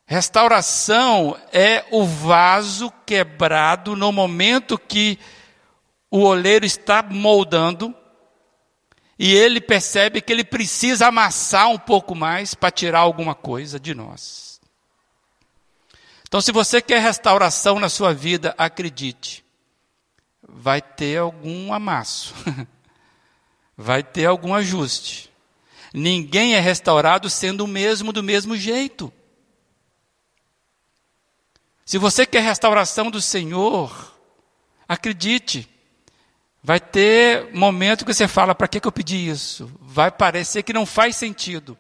Restauração 0.06 1.38
é 1.52 1.86
o 1.92 2.06
vaso 2.06 2.92
quebrado 3.06 3.96
no 3.96 4.12
momento 4.12 4.78
que 4.78 5.18
o 6.12 6.20
oleiro 6.20 6.66
está 6.66 7.02
moldando 7.02 7.96
e 9.18 9.34
ele 9.34 9.62
percebe 9.62 10.22
que 10.22 10.34
ele 10.34 10.44
precisa 10.44 11.08
amassar 11.08 11.70
um 11.70 11.78
pouco 11.78 12.14
mais 12.14 12.54
para 12.54 12.72
tirar 12.72 13.00
alguma 13.00 13.34
coisa 13.34 13.80
de 13.80 13.94
nós. 13.94 14.60
Então, 16.28 16.42
se 16.42 16.52
você 16.52 16.82
quer 16.82 17.00
restauração 17.00 17.80
na 17.80 17.90
sua 17.90 18.14
vida, 18.14 18.56
acredite, 18.58 19.46
vai 20.42 20.82
ter 20.82 21.20
algum 21.20 21.72
amasso. 21.72 22.34
vai 23.78 24.04
ter 24.04 24.26
algum 24.26 24.54
ajuste. 24.54 25.32
Ninguém 25.94 26.56
é 26.56 26.60
restaurado 26.60 27.30
sendo 27.30 27.66
o 27.66 27.68
mesmo 27.68 28.12
do 28.12 28.24
mesmo 28.24 28.58
jeito. 28.58 29.14
Se 31.86 31.98
você 31.98 32.26
quer 32.26 32.42
restauração 32.42 33.12
do 33.12 33.22
Senhor, 33.22 34.14
acredite, 34.88 35.70
vai 36.64 36.80
ter 36.80 37.54
momento 37.54 38.06
que 38.06 38.14
você 38.14 38.28
fala: 38.28 38.56
para 38.56 38.68
que, 38.68 38.80
que 38.80 38.88
eu 38.88 38.92
pedi 38.92 39.30
isso? 39.30 39.70
Vai 39.82 40.10
parecer 40.10 40.64
que 40.64 40.74
não 40.74 40.86
faz 40.86 41.16
sentido, 41.16 41.78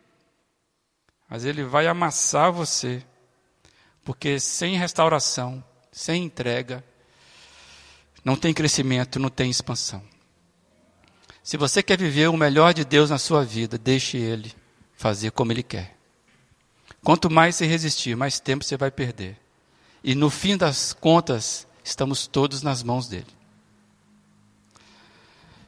mas 1.29 1.45
Ele 1.45 1.63
vai 1.63 1.87
amassar 1.87 2.51
você, 2.51 3.03
porque 4.03 4.39
sem 4.39 4.75
restauração, 4.75 5.63
sem 5.91 6.23
entrega, 6.23 6.83
não 8.25 8.35
tem 8.35 8.53
crescimento, 8.53 9.19
não 9.19 9.29
tem 9.29 9.49
expansão. 9.49 10.03
Se 11.41 11.57
você 11.57 11.83
quer 11.83 11.97
viver 11.97 12.29
o 12.29 12.37
melhor 12.37 12.73
de 12.73 12.85
Deus 12.85 13.09
na 13.09 13.17
sua 13.17 13.43
vida, 13.43 13.77
deixe 13.77 14.17
Ele 14.17 14.53
fazer 14.95 15.31
como 15.31 15.51
Ele 15.51 15.63
quer. 15.63 15.97
Quanto 17.03 17.29
mais 17.29 17.55
você 17.55 17.65
resistir, 17.65 18.15
mais 18.15 18.39
tempo 18.39 18.63
você 18.63 18.77
vai 18.77 18.89
perder. 18.89 19.42
E 20.03 20.13
no 20.15 20.29
fim 20.29 20.57
das 20.57 20.91
contas, 20.91 21.65
estamos 21.83 22.27
todos 22.27 22.61
nas 22.61 22.83
mãos 22.83 23.07
dele. 23.07 23.27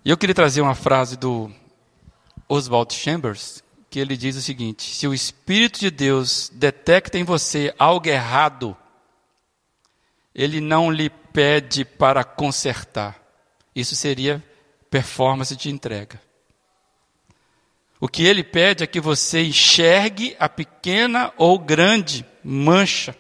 E 0.04 0.10
eu 0.10 0.18
queria 0.18 0.36
trazer 0.36 0.62
uma 0.62 0.76
frase 0.76 1.16
do 1.16 1.50
Oswald 2.50 2.94
Chambers, 2.94 3.64
que 3.90 3.98
ele 3.98 4.18
diz 4.18 4.36
o 4.36 4.42
seguinte: 4.42 4.94
Se 4.94 5.08
o 5.08 5.14
Espírito 5.14 5.80
de 5.80 5.90
Deus 5.90 6.52
detecta 6.54 7.18
em 7.18 7.24
você 7.24 7.74
algo 7.80 8.10
errado, 8.10 8.76
ele 10.34 10.60
não 10.60 10.92
lhe 10.92 11.10
pede 11.10 11.86
para 11.86 12.24
consertar. 12.24 13.18
Isso 13.74 13.96
seria 13.96 14.44
performance 14.90 15.56
de 15.56 15.70
entrega. 15.70 16.22
O 18.02 18.10
que 18.10 18.26
ele 18.26 18.44
pede 18.44 18.84
é 18.84 18.88
que 18.88 19.00
você 19.00 19.44
enxergue 19.44 20.36
a 20.38 20.50
pequena 20.50 21.34
ou 21.38 21.58
grande 21.58 22.26
mancha 22.44 23.16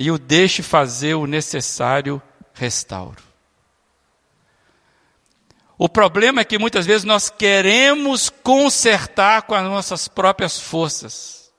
e 0.00 0.10
o 0.10 0.18
deixe 0.18 0.62
fazer 0.62 1.14
o 1.14 1.26
necessário 1.26 2.22
restauro. 2.54 3.22
O 5.76 5.90
problema 5.90 6.40
é 6.40 6.44
que 6.44 6.58
muitas 6.58 6.86
vezes 6.86 7.04
nós 7.04 7.28
queremos 7.28 8.30
consertar 8.30 9.42
com 9.42 9.54
as 9.54 9.62
nossas 9.62 10.08
próprias 10.08 10.58
forças. 10.58 11.52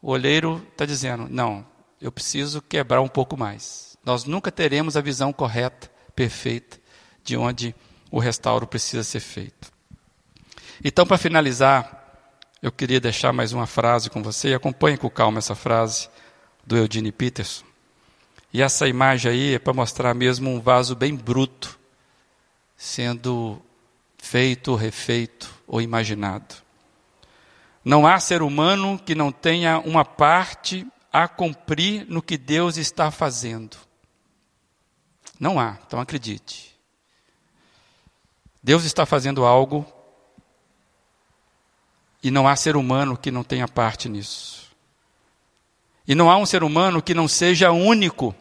O 0.00 0.10
olheiro 0.10 0.66
está 0.72 0.86
dizendo: 0.86 1.28
não, 1.28 1.66
eu 2.00 2.10
preciso 2.10 2.62
quebrar 2.62 3.02
um 3.02 3.08
pouco 3.08 3.36
mais. 3.36 3.98
Nós 4.02 4.24
nunca 4.24 4.50
teremos 4.50 4.96
a 4.96 5.02
visão 5.02 5.34
correta 5.34 5.90
perfeita 6.14 6.78
de 7.22 7.36
onde 7.36 7.74
o 8.10 8.18
restauro 8.18 8.66
precisa 8.66 9.02
ser 9.04 9.20
feito. 9.20 9.70
Então, 10.82 11.06
para 11.06 11.18
finalizar, 11.18 12.32
eu 12.62 12.72
queria 12.72 13.00
deixar 13.00 13.32
mais 13.32 13.52
uma 13.52 13.66
frase 13.66 14.08
com 14.08 14.22
você, 14.22 14.54
acompanhe 14.54 14.96
com 14.96 15.10
calma 15.10 15.38
essa 15.38 15.54
frase 15.54 16.08
do 16.66 16.76
Eugene 16.76 17.12
Peterson. 17.12 17.64
E 18.52 18.60
essa 18.60 18.88
imagem 18.88 19.30
aí 19.30 19.54
é 19.54 19.58
para 19.58 19.72
mostrar 19.72 20.14
mesmo 20.14 20.50
um 20.50 20.60
vaso 20.60 20.96
bem 20.96 21.14
bruto, 21.14 21.78
sendo 22.76 23.62
feito, 24.18 24.74
refeito 24.74 25.48
ou 25.66 25.80
imaginado. 25.80 26.56
Não 27.84 28.06
há 28.06 28.18
ser 28.18 28.42
humano 28.42 28.98
que 28.98 29.14
não 29.14 29.30
tenha 29.30 29.78
uma 29.78 30.04
parte 30.04 30.84
a 31.12 31.28
cumprir 31.28 32.04
no 32.08 32.20
que 32.20 32.36
Deus 32.36 32.76
está 32.76 33.10
fazendo. 33.10 33.76
Não 35.38 35.60
há, 35.60 35.78
então 35.86 36.00
acredite. 36.00 36.74
Deus 38.62 38.84
está 38.84 39.06
fazendo 39.06 39.44
algo 39.44 39.86
e 42.22 42.30
não 42.30 42.48
há 42.48 42.56
ser 42.56 42.74
humano 42.74 43.16
que 43.16 43.30
não 43.30 43.44
tenha 43.44 43.68
parte 43.68 44.08
nisso. 44.08 44.65
E 46.06 46.14
não 46.14 46.30
há 46.30 46.36
um 46.36 46.46
ser 46.46 46.62
humano 46.62 47.02
que 47.02 47.14
não 47.14 47.26
seja 47.26 47.70
único. 47.72 48.34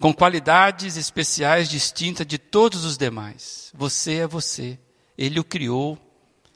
com 0.00 0.14
qualidades 0.14 0.96
especiais 0.96 1.68
distintas 1.68 2.24
de 2.24 2.38
todos 2.38 2.84
os 2.84 2.96
demais. 2.96 3.72
Você 3.74 4.18
é 4.18 4.26
você. 4.26 4.78
Ele 5.16 5.40
o 5.40 5.44
criou. 5.44 5.98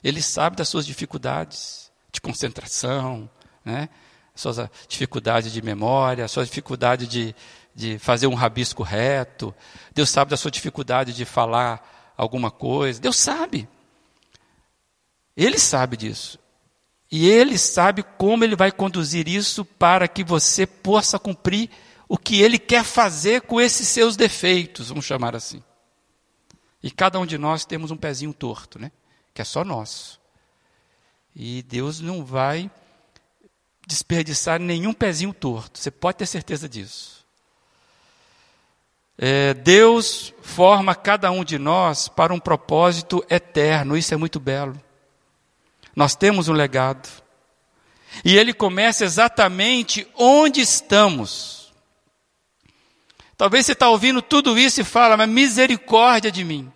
Ele 0.03 0.23
sabe 0.23 0.57
das 0.57 0.69
suas 0.69 0.87
dificuldades 0.87 1.91
de 2.13 2.21
concentração, 2.21 3.29
né? 3.65 3.89
suas 4.35 4.57
dificuldades 4.89 5.53
de 5.53 5.63
memória, 5.63 6.27
suas 6.29 6.49
dificuldades 6.49 7.09
de, 7.09 7.35
de 7.75 7.99
fazer 7.99 8.27
um 8.27 8.35
rabisco 8.35 8.83
reto. 8.83 9.55
Deus 9.95 10.11
sabe 10.11 10.31
da 10.31 10.37
sua 10.37 10.51
dificuldade 10.51 11.13
de 11.13 11.25
falar 11.25 12.15
alguma 12.17 12.51
coisa. 12.51 13.01
Deus 13.01 13.17
sabe. 13.17 13.69
Ele 15.37 15.59
sabe 15.59 15.97
disso. 15.97 16.39
E 17.15 17.29
ele 17.29 17.59
sabe 17.59 18.03
como 18.03 18.43
ele 18.43 18.57
vai 18.57 18.73
conduzir 18.73 19.29
isso 19.29 19.67
para 19.67 20.09
que 20.09 20.25
você 20.25 20.67
possa 20.67 21.19
cumprir 21.19 21.69
o 22.09 22.17
que 22.17 22.41
ele 22.41 22.59
quer 22.59 22.83
fazer 22.83 23.43
com 23.43 23.61
esses 23.61 23.87
seus 23.87 24.17
defeitos, 24.17 24.89
vamos 24.89 25.05
chamar 25.05 25.37
assim. 25.37 25.63
E 26.83 26.91
cada 26.91 27.21
um 27.21 27.27
de 27.27 27.37
nós 27.37 27.67
temos 27.67 27.91
um 27.91 27.99
pezinho 27.99 28.33
torto, 28.33 28.79
né? 28.79 28.91
Que 29.35 29.43
é 29.43 29.45
só 29.45 29.63
nosso. 29.63 30.19
E 31.37 31.63
Deus 31.65 32.01
não 32.01 32.25
vai 32.25 32.71
desperdiçar 33.87 34.59
nenhum 34.59 34.95
pezinho 34.95 35.35
torto. 35.35 35.79
Você 35.79 35.91
pode 35.91 36.17
ter 36.17 36.27
certeza 36.27 36.67
disso. 36.67 37.27
É, 39.19 39.53
Deus 39.53 40.33
forma 40.41 40.95
cada 40.95 41.31
um 41.31 41.45
de 41.45 41.59
nós 41.59 42.09
para 42.09 42.33
um 42.33 42.41
propósito 42.41 43.23
eterno. 43.29 43.99
Isso 43.99 44.15
é 44.15 44.17
muito 44.17 44.41
belo. 44.41 44.81
Nós 45.95 46.15
temos 46.15 46.49
um 46.49 46.53
legado. 46.53 47.09
E 48.25 48.37
ele 48.37 48.53
começa 48.53 49.05
exatamente 49.05 50.07
onde 50.17 50.61
estamos. 50.61 51.73
Talvez 53.37 53.67
você 53.67 53.73
está 53.73 53.89
ouvindo 53.89 54.23
tudo 54.23 54.59
isso 54.59 54.81
e 54.81 54.85
fala, 54.85 55.17
mas 55.17 55.29
misericórdia 55.29 56.31
de 56.31 56.45
mim. 56.45 56.73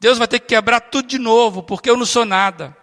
Deus 0.00 0.18
vai 0.18 0.26
ter 0.26 0.40
que 0.40 0.48
quebrar 0.48 0.80
tudo 0.80 1.08
de 1.08 1.18
novo, 1.18 1.62
porque 1.62 1.88
eu 1.88 1.96
não 1.96 2.04
sou 2.04 2.24
nada. 2.24 2.76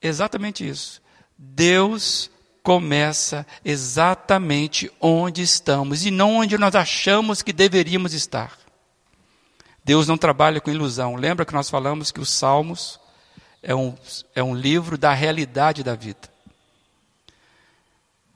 Exatamente 0.00 0.66
isso. 0.66 1.02
Deus 1.36 2.30
começa 2.62 3.46
exatamente 3.62 4.90
onde 5.00 5.42
estamos 5.42 6.06
e 6.06 6.10
não 6.10 6.36
onde 6.36 6.56
nós 6.56 6.74
achamos 6.74 7.42
que 7.42 7.52
deveríamos 7.52 8.14
estar. 8.14 8.63
Deus 9.84 10.08
não 10.08 10.16
trabalha 10.16 10.60
com 10.60 10.70
ilusão. 10.70 11.14
Lembra 11.14 11.44
que 11.44 11.52
nós 11.52 11.68
falamos 11.68 12.10
que 12.10 12.20
os 12.20 12.30
Salmos 12.30 12.98
é 13.62 13.74
um, 13.74 13.94
é 14.34 14.42
um 14.42 14.54
livro 14.54 14.96
da 14.96 15.12
realidade 15.12 15.82
da 15.82 15.94
vida. 15.94 16.32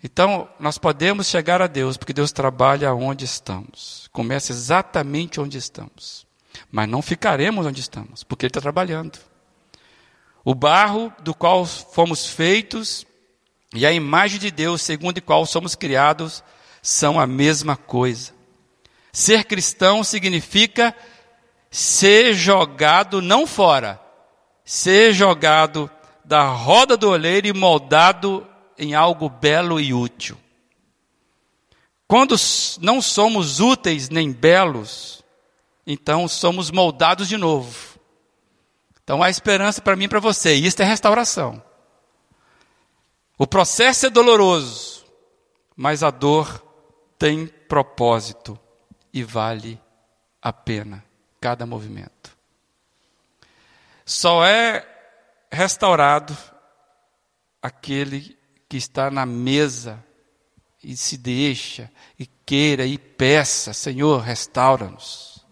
Então, 0.03 0.49
nós 0.61 0.79
podemos 0.79 1.27
chegar 1.27 1.61
a 1.61 1.67
Deus, 1.67 1.97
porque 1.97 2.13
Deus 2.13 2.31
trabalha 2.31 2.95
onde 2.95 3.25
estamos. 3.25 4.09
Começa 4.13 4.53
exatamente 4.53 5.41
onde 5.41 5.59
estamos. 5.59 6.27
Mas 6.71 6.89
não 6.89 7.03
ficaremos 7.03 7.67
onde 7.67 7.81
estamos, 7.81 8.23
porque 8.23 8.47
Ele 8.47 8.51
está 8.51 8.61
trabalhando. 8.61 9.19
O 10.45 10.55
barro 10.55 11.13
do 11.21 11.35
qual 11.35 11.67
fomos 11.67 12.27
feitos 12.27 13.07
e 13.75 13.85
a 13.85 13.93
imagem 13.93 14.39
de 14.39 14.51
Deus, 14.51 14.83
segundo 14.83 15.19
o 15.19 15.23
qual 15.23 15.45
somos 15.45 15.75
criados, 15.75 16.43
são 16.81 17.19
a 17.19 17.27
mesma 17.27 17.77
coisa. 17.77 18.33
Ser 19.13 19.45
cristão 19.45 20.05
significa 20.05 20.95
ser 21.71 22.35
jogado 22.35 23.21
não 23.21 23.47
fora, 23.47 24.01
ser 24.65 25.13
jogado 25.13 25.91
da 26.25 26.45
roda 26.49 26.97
do 26.97 27.11
oleiro 27.11 27.47
e 27.47 27.53
moldado 27.53 28.47
em 28.77 28.95
algo 28.95 29.29
belo 29.29 29.81
e 29.81 29.93
útil. 29.93 30.39
Quando 32.07 32.37
não 32.81 33.03
somos 33.03 33.61
úteis 33.61 34.09
nem 34.09 34.33
belos, 34.33 35.23
então 35.87 36.27
somos 36.27 36.71
moldados 36.71 37.29
de 37.29 37.37
novo. 37.37 37.99
Então 39.03 39.23
há 39.23 39.31
esperança 39.31 39.81
para 39.81 39.97
mim 39.97 40.05
e 40.05 40.09
para 40.09 40.21
você, 40.21 40.55
e 40.55 40.67
isso 40.67 40.81
é 40.83 40.85
restauração. 40.85 41.63
O 43.39 43.47
processo 43.47 44.07
é 44.07 44.11
doloroso, 44.11 45.05
mas 45.77 46.03
a 46.03 46.11
dor 46.11 46.63
tem 47.19 47.47
propósito 47.47 48.59
e 49.13 49.23
vale 49.23 49.81
a 50.43 50.53
pena 50.53 51.08
cada 51.41 51.67
movimento. 51.67 52.37
Só 54.05 54.45
é 54.45 54.87
restaurado 55.51 56.37
aquele 57.63 58.37
que 58.69 58.77
está 58.77 59.11
na 59.11 59.27
mesa 59.27 60.03
e 60.83 60.97
se 60.97 61.17
deixa 61.17 61.91
e 62.19 62.27
queira 62.27 62.87
e 62.87 62.97
peça, 62.97 63.73
Senhor, 63.73 64.21
restaura-nos, 64.21 65.45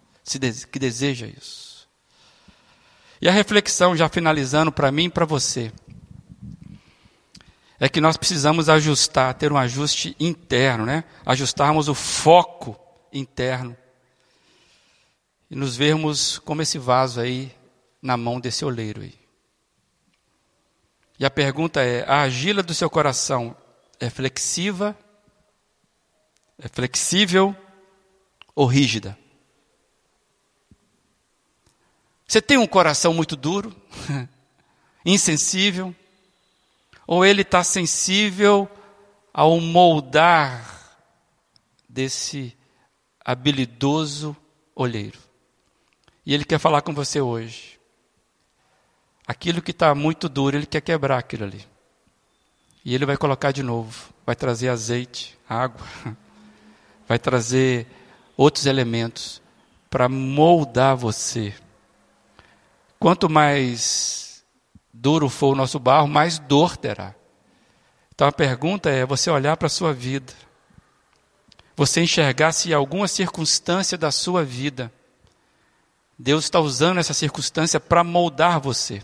que 0.71 0.79
deseja 0.79 1.27
isso. 1.27 1.89
E 3.21 3.29
a 3.29 3.33
reflexão, 3.33 3.97
já 3.97 4.09
finalizando 4.09 4.71
para 4.71 4.93
mim 4.93 5.05
e 5.05 5.11
para 5.11 5.25
você, 5.25 5.73
é 7.79 7.89
que 7.89 8.01
nós 8.01 8.17
precisamos 8.17 8.69
ajustar, 8.69 9.35
ter 9.35 9.53
um 9.53 9.57
ajuste 9.57 10.17
interno, 10.19 10.87
né? 10.87 11.05
Ajustarmos 11.25 11.89
o 11.89 11.95
foco 11.95 12.79
interno 13.13 13.77
e 15.51 15.57
nos 15.57 15.77
vermos 15.77 16.39
como 16.39 16.63
esse 16.63 16.79
vaso 16.79 17.21
aí 17.21 17.55
na 18.03 18.17
mão 18.17 18.41
desse 18.41 18.65
oleiro 18.65 19.03
aí. 19.03 19.15
E 21.19 21.25
a 21.25 21.31
pergunta 21.31 21.83
é: 21.83 22.05
a 22.09 22.23
argila 22.23 22.63
do 22.63 22.75
seu 22.75 22.91
coração 22.91 23.57
é 23.99 24.11
flexiva, 24.11 24.97
é 26.59 26.69
flexível 26.69 27.57
ou 28.55 28.67
rígida? 28.67 29.17
Você 32.27 32.43
tem 32.43 32.59
um 32.59 32.67
coração 32.67 33.15
muito 33.15 33.37
duro, 33.37 33.75
insensível, 35.07 35.95
ou 37.07 37.25
ele 37.25 37.43
está 37.43 37.63
sensível 37.63 38.69
ao 39.33 39.61
moldar 39.61 40.99
desse 41.89 42.57
habilidoso 43.25 44.37
olheiro? 44.75 45.26
E 46.27 46.35
Ele 46.35 46.45
quer 46.45 46.59
falar 46.59 46.83
com 46.83 46.93
você 46.93 47.21
hoje. 47.21 47.79
Aquilo 49.25 49.63
que 49.63 49.71
está 49.71 49.95
muito 49.95 50.29
duro, 50.29 50.57
Ele 50.57 50.67
quer 50.67 50.81
quebrar 50.81 51.19
aquilo 51.19 51.45
ali. 51.45 51.65
E 52.85 52.93
Ele 52.93 53.07
vai 53.07 53.17
colocar 53.17 53.53
de 53.53 53.63
novo. 53.63 54.13
Vai 54.27 54.35
trazer 54.35 54.69
azeite, 54.69 55.39
água. 55.49 55.87
Vai 57.09 57.21
trazer 57.21 57.87
outros 58.37 58.67
elementos 58.67 59.41
para 59.89 60.09
moldar 60.09 60.97
você. 60.97 61.55
Quanto 62.99 63.31
mais 63.31 64.45
duro 64.93 65.29
for 65.29 65.53
o 65.53 65.55
nosso 65.55 65.79
barro, 65.79 66.09
mais 66.09 66.41
dor 66.41 66.77
terá. 66.77 67.15
Então 68.13 68.27
a 68.27 68.33
pergunta 68.33 68.91
é: 68.91 69.07
você 69.07 69.31
olhar 69.31 69.57
para 69.57 69.67
a 69.67 69.71
sua 69.71 69.93
vida, 69.93 70.33
você 71.77 72.01
enxergar 72.01 72.51
se 72.51 72.75
alguma 72.75 73.07
circunstância 73.07 73.97
da 73.97 74.11
sua 74.11 74.45
vida 74.45 74.93
Deus 76.19 76.45
está 76.45 76.59
usando 76.61 76.99
essa 76.99 77.13
circunstância 77.13 77.79
para 77.79 78.03
moldar 78.03 78.61
você. 78.61 79.03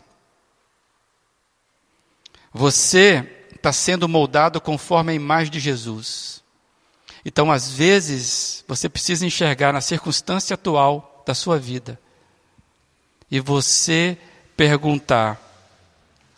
Você 2.53 3.47
está 3.55 3.73
sendo 3.73 4.09
moldado 4.09 4.61
conforme 4.61 5.13
a 5.13 5.15
imagem 5.15 5.53
de 5.53 5.61
Jesus. 5.61 6.43
Então, 7.25 7.53
às 7.53 7.71
vezes, 7.71 8.65
você 8.67 8.89
precisa 8.89 9.25
enxergar 9.25 9.73
na 9.73 9.81
circunstância 9.81 10.55
atual 10.55 11.23
da 11.27 11.35
sua 11.35 11.59
vida 11.59 12.01
e 13.31 13.41
você 13.41 14.19
perguntar: 14.57 15.41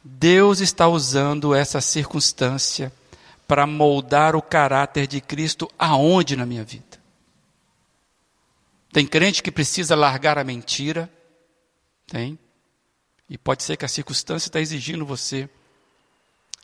Deus 0.02 0.60
está 0.60 0.86
usando 0.86 1.54
essa 1.54 1.80
circunstância 1.80 2.92
para 3.48 3.66
moldar 3.66 4.36
o 4.36 4.42
caráter 4.42 5.06
de 5.06 5.20
Cristo 5.20 5.70
aonde 5.78 6.36
na 6.36 6.44
minha 6.46 6.62
vida? 6.64 6.93
Tem 8.94 9.04
crente 9.04 9.42
que 9.42 9.50
precisa 9.50 9.96
largar 9.96 10.38
a 10.38 10.44
mentira. 10.44 11.10
Tem. 12.06 12.38
E 13.28 13.36
pode 13.36 13.64
ser 13.64 13.76
que 13.76 13.84
a 13.84 13.88
circunstância 13.88 14.46
está 14.46 14.60
exigindo 14.60 15.04
você 15.04 15.50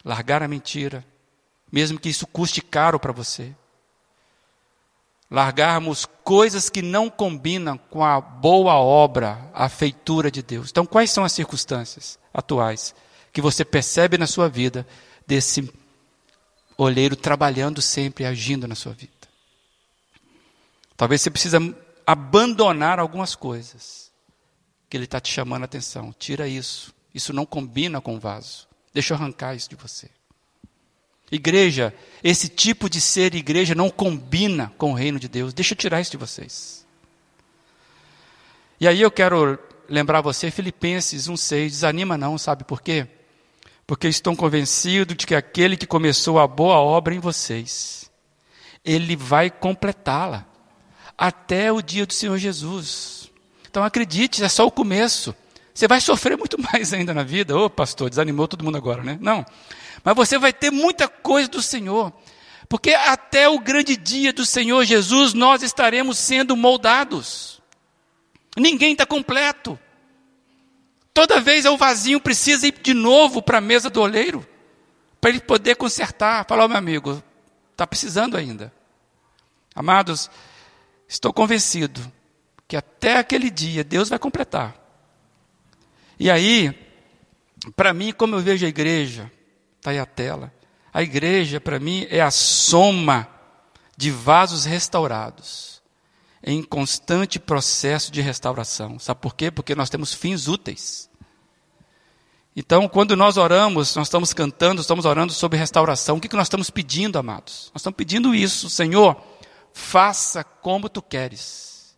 largar 0.05 0.41
a 0.41 0.47
mentira, 0.47 1.05
mesmo 1.73 1.99
que 1.99 2.09
isso 2.09 2.29
custe 2.29 2.63
caro 2.63 3.01
para 3.01 3.11
você. 3.11 3.53
Largarmos 5.29 6.07
coisas 6.23 6.71
que 6.71 6.81
não 6.81 7.11
combinam 7.11 7.77
com 7.77 8.05
a 8.05 8.21
boa 8.21 8.75
obra, 8.75 9.51
a 9.53 9.69
feitura 9.69 10.31
de 10.31 10.41
Deus. 10.41 10.71
Então, 10.71 10.87
quais 10.87 11.11
são 11.11 11.25
as 11.25 11.33
circunstâncias 11.33 12.17
atuais 12.33 12.95
que 13.33 13.41
você 13.41 13.65
percebe 13.65 14.17
na 14.17 14.29
sua 14.29 14.49
vida 14.49 14.87
desse 15.27 15.69
olheiro 16.79 17.17
trabalhando 17.17 17.83
sempre, 17.83 18.25
agindo 18.25 18.69
na 18.69 18.77
sua 18.77 18.93
vida? 18.93 19.11
Talvez 20.97 21.23
você 21.23 21.31
precisa 21.31 21.59
abandonar 22.11 22.99
algumas 22.99 23.37
coisas 23.37 24.11
que 24.89 24.97
Ele 24.97 25.05
está 25.05 25.21
te 25.21 25.33
chamando 25.33 25.63
a 25.63 25.67
atenção. 25.67 26.13
Tira 26.19 26.49
isso. 26.49 26.93
Isso 27.15 27.33
não 27.33 27.47
combina 27.47 28.01
com 28.01 28.17
o 28.17 28.21
vaso. 28.21 28.67
Deixa 28.93 29.15
eu 29.15 29.17
arrancar 29.17 29.55
isso 29.55 29.71
de 29.71 29.77
você. 29.77 30.11
Igreja, 31.31 31.95
esse 32.25 32.49
tipo 32.49 32.91
de 32.91 33.01
ser 33.01 33.37
igreja 33.37 33.73
não 33.73 33.89
combina 33.89 34.73
com 34.77 34.91
o 34.91 34.95
reino 34.95 35.21
de 35.21 35.29
Deus. 35.29 35.55
Deixa 35.55 35.75
eu 35.75 35.79
tirar 35.79 36.01
isso 36.01 36.11
de 36.11 36.17
vocês. 36.17 36.85
E 38.81 38.89
aí 38.89 39.01
eu 39.01 39.11
quero 39.11 39.57
lembrar 39.89 40.21
você, 40.21 40.51
Filipenses 40.51 41.29
1,6, 41.29 41.69
desanima 41.69 42.19
não, 42.19 42.37
sabe 42.37 42.65
por 42.65 42.83
quê? 42.83 43.07
Porque 43.87 44.09
estou 44.09 44.35
convencido 44.35 45.15
de 45.15 45.27
que 45.27 45.35
aquele 45.37 45.77
que 45.77 45.87
começou 45.87 46.41
a 46.41 46.49
boa 46.49 46.81
obra 46.81 47.15
em 47.15 47.21
vocês, 47.21 48.11
ele 48.85 49.15
vai 49.15 49.51
completá-la 49.51 50.50
até 51.21 51.71
o 51.71 51.83
dia 51.83 52.07
do 52.07 52.15
Senhor 52.15 52.39
Jesus. 52.39 53.31
Então 53.69 53.85
acredite, 53.85 54.43
é 54.43 54.49
só 54.49 54.67
o 54.67 54.71
começo. 54.71 55.35
Você 55.75 55.87
vai 55.87 56.01
sofrer 56.01 56.39
muito 56.39 56.57
mais 56.73 56.95
ainda 56.95 57.13
na 57.13 57.23
vida. 57.23 57.55
Ô, 57.55 57.67
oh, 57.67 57.71
pastor, 57.71 58.09
desanimou 58.09 58.49
todo 58.49 58.65
mundo 58.65 58.79
agora, 58.79 59.03
né? 59.03 59.19
Não. 59.21 59.45
Mas 60.03 60.17
você 60.17 60.39
vai 60.39 60.51
ter 60.51 60.71
muita 60.71 61.07
coisa 61.09 61.47
do 61.47 61.61
Senhor. 61.61 62.11
Porque 62.71 62.95
até 62.95 63.51
o 63.51 63.59
grande 63.59 63.99
dia 63.99 64.33
do 64.33 64.47
Senhor 64.47 64.83
Jesus 64.85 65.35
nós 65.35 65.63
estaremos 65.63 66.17
sendo 66.17 66.57
moldados. 66.57 67.61
Ninguém 68.57 68.93
está 68.93 69.05
completo. 69.05 69.79
Toda 71.13 71.39
vez 71.39 71.67
é 71.67 71.71
o 71.71 71.77
vazio 71.77 72.19
precisa 72.19 72.67
ir 72.67 72.75
de 72.81 72.95
novo 72.95 73.43
para 73.43 73.59
a 73.59 73.61
mesa 73.61 73.91
do 73.91 74.01
oleiro, 74.01 74.47
para 75.21 75.29
ele 75.29 75.41
poder 75.41 75.75
consertar. 75.77 76.47
Falar, 76.49 76.65
oh, 76.65 76.69
meu 76.69 76.79
amigo, 76.79 77.23
está 77.73 77.87
precisando 77.87 78.39
ainda. 78.39 78.73
Amados, 79.75 80.31
estou 81.11 81.33
convencido 81.33 82.01
que 82.69 82.77
até 82.77 83.19
aquele 83.19 83.51
dia 83.51 83.83
Deus 83.83 84.09
vai 84.09 84.19
completar. 84.19 84.77
E 86.19 86.31
aí, 86.31 86.73
para 87.75 87.93
mim, 87.93 88.13
como 88.13 88.37
eu 88.37 88.41
vejo 88.41 88.65
a 88.65 88.69
igreja, 88.69 89.31
está 89.77 89.91
aí 89.91 89.99
a 89.99 90.07
tela, 90.07 90.53
a 90.93 91.03
igreja, 91.03 91.61
para 91.61 91.81
mim, 91.81 92.07
é 92.11 92.21
a 92.21 92.31
soma 92.31 93.29
de 93.97 94.11
vasos 94.11 94.65
restaurados, 94.65 95.83
em 96.43 96.63
constante 96.63 97.39
processo 97.39 98.13
de 98.13 98.21
restauração. 98.21 98.99
Sabe 98.99 99.21
por 99.21 99.35
quê? 99.35 99.51
Porque 99.51 99.75
nós 99.75 99.91
temos 99.91 100.15
fins 100.15 100.47
úteis. 100.47 101.11
Então, 102.55 102.89
quando 102.89 103.17
nós 103.17 103.37
oramos, 103.37 103.95
nós 103.97 104.07
estamos 104.07 104.33
cantando, 104.33 104.81
estamos 104.81 105.05
orando 105.05 105.33
sobre 105.33 105.59
restauração. 105.59 106.17
O 106.17 106.21
que, 106.21 106.29
que 106.29 106.37
nós 106.37 106.47
estamos 106.47 106.71
pedindo, 106.71 107.19
amados? 107.19 107.71
Nós 107.75 107.81
estamos 107.81 107.97
pedindo 107.97 108.35
isso, 108.35 108.71
Senhor, 108.71 109.21
faça 109.73 110.43
como 110.45 110.89
tu 110.89 111.03
queres. 111.03 111.97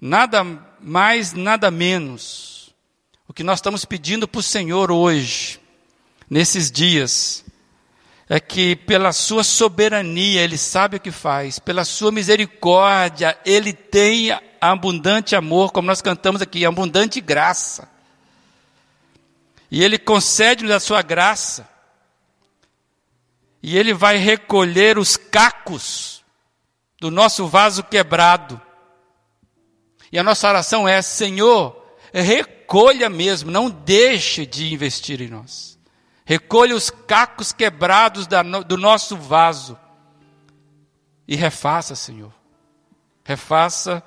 Nada 0.00 0.44
mais, 0.80 1.32
nada 1.32 1.70
menos. 1.70 2.74
O 3.28 3.32
que 3.32 3.44
nós 3.44 3.58
estamos 3.58 3.84
pedindo 3.84 4.26
para 4.26 4.40
o 4.40 4.42
Senhor 4.42 4.90
hoje 4.90 5.60
nesses 6.28 6.70
dias 6.70 7.44
é 8.28 8.40
que, 8.40 8.74
pela 8.74 9.12
Sua 9.12 9.44
soberania, 9.44 10.40
Ele 10.40 10.58
sabe 10.58 10.96
o 10.96 11.00
que 11.00 11.10
faz, 11.10 11.58
pela 11.58 11.84
Sua 11.84 12.10
misericórdia, 12.10 13.38
Ele 13.44 13.72
tem 13.72 14.30
abundante 14.60 15.36
amor, 15.36 15.72
como 15.72 15.86
nós 15.86 16.02
cantamos 16.02 16.40
aqui, 16.42 16.64
abundante 16.64 17.20
graça. 17.20 17.88
E 19.70 19.84
Ele 19.84 19.98
concede-nos 19.98 20.72
a 20.72 20.80
Sua 20.80 21.02
graça. 21.02 21.68
E 23.62 23.78
Ele 23.78 23.94
vai 23.94 24.16
recolher 24.16 24.98
os 24.98 25.16
cacos 25.16 26.24
do 27.00 27.10
nosso 27.10 27.46
vaso 27.46 27.84
quebrado. 27.84 28.60
E 30.10 30.18
a 30.18 30.22
nossa 30.22 30.48
oração 30.48 30.88
é: 30.88 31.00
Senhor, 31.00 31.76
recolha 32.12 33.08
mesmo, 33.08 33.50
não 33.50 33.70
deixe 33.70 34.44
de 34.44 34.72
investir 34.72 35.20
em 35.20 35.28
nós. 35.28 35.78
Recolha 36.24 36.74
os 36.74 36.90
cacos 36.90 37.52
quebrados 37.52 38.26
do 38.66 38.76
nosso 38.76 39.16
vaso 39.16 39.78
e 41.26 41.36
refaça, 41.36 41.94
Senhor. 41.94 42.32
Refaça, 43.24 44.02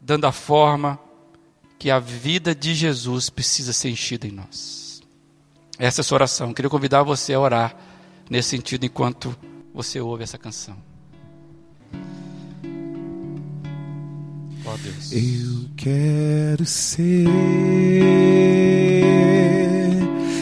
dando 0.00 0.26
a 0.26 0.32
forma 0.32 0.98
que 1.78 1.90
a 1.90 1.98
vida 1.98 2.54
de 2.54 2.74
Jesus 2.74 3.30
precisa 3.30 3.72
ser 3.72 3.90
enchida 3.90 4.26
em 4.26 4.32
nós. 4.32 5.02
Essa 5.78 6.00
é 6.00 6.02
a 6.02 6.04
sua 6.04 6.16
oração. 6.16 6.52
Queria 6.52 6.70
convidar 6.70 7.02
você 7.02 7.32
a 7.32 7.40
orar 7.40 7.76
nesse 8.30 8.50
sentido 8.50 8.86
enquanto 8.86 9.36
você 9.74 10.00
ouve 10.00 10.22
essa 10.22 10.38
canção. 10.38 10.76
Oh, 14.64 14.76
Deus. 14.82 15.12
Eu 15.12 15.68
quero 15.76 16.64
ser 16.64 17.26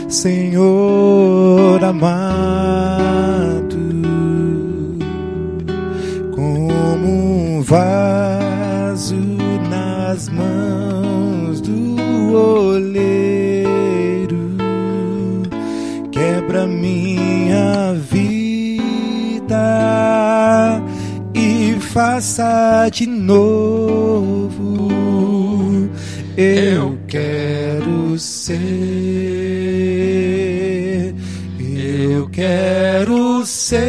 Senhor 0.09 1.83
amado, 1.83 3.77
como 6.35 6.75
um 6.75 7.63
vaso 7.63 8.28
faça 21.89 22.89
de 22.91 23.07
novo. 23.07 24.89
Eu 26.37 26.99
quero 27.09 28.19
ser 28.19 29.39
quero 32.39 33.45
ser 33.45 33.81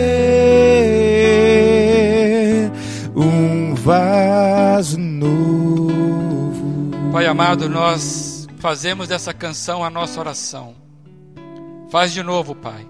um 3.15 3.75
vaso 3.75 4.97
novo. 4.97 5.91
Pai 7.11 7.27
amado, 7.27 7.69
nós 7.69 8.47
fazemos 8.57 9.07
dessa 9.07 9.31
canção 9.35 9.83
a 9.83 9.89
nossa 9.91 10.19
oração. 10.19 10.73
Faz 11.91 12.11
de 12.11 12.23
novo, 12.23 12.55
Pai. 12.55 12.89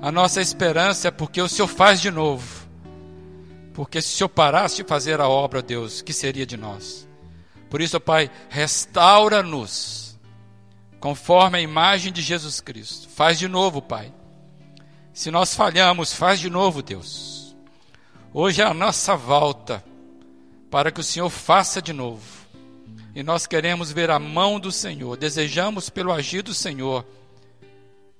A 0.00 0.10
nossa 0.10 0.40
esperança 0.40 1.06
é 1.06 1.10
porque 1.12 1.40
o 1.40 1.48
Senhor 1.48 1.68
faz 1.68 2.00
de 2.00 2.10
novo. 2.10 2.61
Porque 3.72 4.02
se 4.02 4.08
Senhor 4.08 4.28
parasse 4.28 4.76
de 4.76 4.84
fazer 4.84 5.20
a 5.20 5.28
obra, 5.28 5.62
Deus, 5.62 6.02
que 6.02 6.12
seria 6.12 6.44
de 6.44 6.56
nós? 6.56 7.08
Por 7.70 7.80
isso, 7.80 7.98
Pai, 7.98 8.30
restaura-nos 8.50 10.18
conforme 11.00 11.58
a 11.58 11.62
imagem 11.62 12.12
de 12.12 12.20
Jesus 12.20 12.60
Cristo. 12.60 13.08
Faz 13.08 13.38
de 13.38 13.48
novo, 13.48 13.80
Pai. 13.80 14.12
Se 15.12 15.30
nós 15.30 15.54
falhamos, 15.54 16.12
faz 16.12 16.38
de 16.38 16.50
novo, 16.50 16.82
Deus. 16.82 17.56
Hoje 18.32 18.62
é 18.62 18.64
a 18.64 18.74
nossa 18.74 19.16
volta 19.16 19.84
para 20.70 20.90
que 20.90 21.00
o 21.00 21.04
Senhor 21.04 21.28
faça 21.28 21.82
de 21.82 21.92
novo. 21.92 22.22
E 23.14 23.22
nós 23.22 23.46
queremos 23.46 23.92
ver 23.92 24.10
a 24.10 24.18
mão 24.18 24.58
do 24.58 24.72
Senhor, 24.72 25.16
desejamos 25.16 25.90
pelo 25.90 26.12
agir 26.12 26.42
do 26.42 26.54
Senhor. 26.54 27.04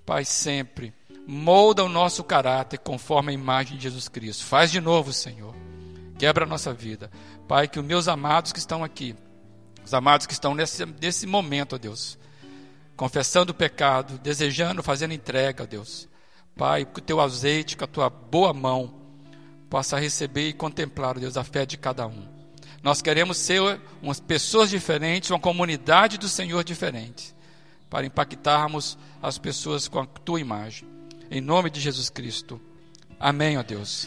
Pai, 0.05 0.25
sempre 0.25 0.93
molda 1.27 1.85
o 1.85 1.89
nosso 1.89 2.25
caráter 2.25 2.79
conforme 2.79 3.31
a 3.31 3.35
imagem 3.35 3.77
de 3.77 3.85
Jesus 3.85 4.09
Cristo. 4.09 4.45
Faz 4.45 4.71
de 4.71 4.81
novo, 4.81 5.13
Senhor. 5.13 5.55
Quebra 6.19 6.45
a 6.45 6.49
nossa 6.49 6.73
vida. 6.73 7.11
Pai, 7.49 7.69
que 7.69 7.79
os 7.79 7.85
meus 7.85 8.09
amados 8.09 8.53
que 8.53 8.59
estão 8.59 8.85
aqui, 8.85 9.15
os 9.85 9.93
amados 9.93 10.27
que 10.27 10.33
estão 10.33 10.55
nesse, 10.55 10.87
nesse 10.87 11.27
momento, 11.27 11.75
ó 11.75 11.79
Deus, 11.79 12.19
confessando 12.97 13.51
o 13.51 13.55
pecado, 13.55 14.19
desejando, 14.19 14.83
fazendo 14.83 15.13
entrega, 15.13 15.65
ó 15.65 15.67
Deus, 15.67 16.09
Pai, 16.57 16.85
que 16.85 16.99
o 16.99 17.03
teu 17.03 17.21
azeite, 17.21 17.77
com 17.77 17.85
a 17.85 17.89
tua 17.89 18.11
boa 18.11 18.53
mão, 18.53 18.95
possa 19.71 19.99
receber 19.99 20.49
e 20.49 20.53
contemplar, 20.53 21.19
Deus, 21.19 21.37
a 21.37 21.45
fé 21.45 21.65
de 21.65 21.79
cada 21.79 22.07
um. 22.07 22.29
Nós 22.83 23.01
queremos 23.01 23.39
ser 23.39 23.81
umas 24.03 24.21
pessoas 24.21 24.69
diferentes, 24.69 25.31
uma 25.31 25.39
comunidade 25.39 26.19
do 26.19 26.29
Senhor 26.29 26.63
diferente, 26.63 27.35
para 27.89 28.05
impactarmos 28.05 28.99
as 29.23 29.39
pessoas 29.39 29.89
com 29.89 30.01
a 30.01 30.07
tua 30.07 30.41
imagem. 30.41 30.92
Em 31.35 31.41
nome 31.41 31.71
de 31.71 31.81
Jesus 31.81 32.11
Cristo. 32.11 32.61
Amém, 33.19 33.57
ó 33.57 33.63
Deus. 33.63 34.01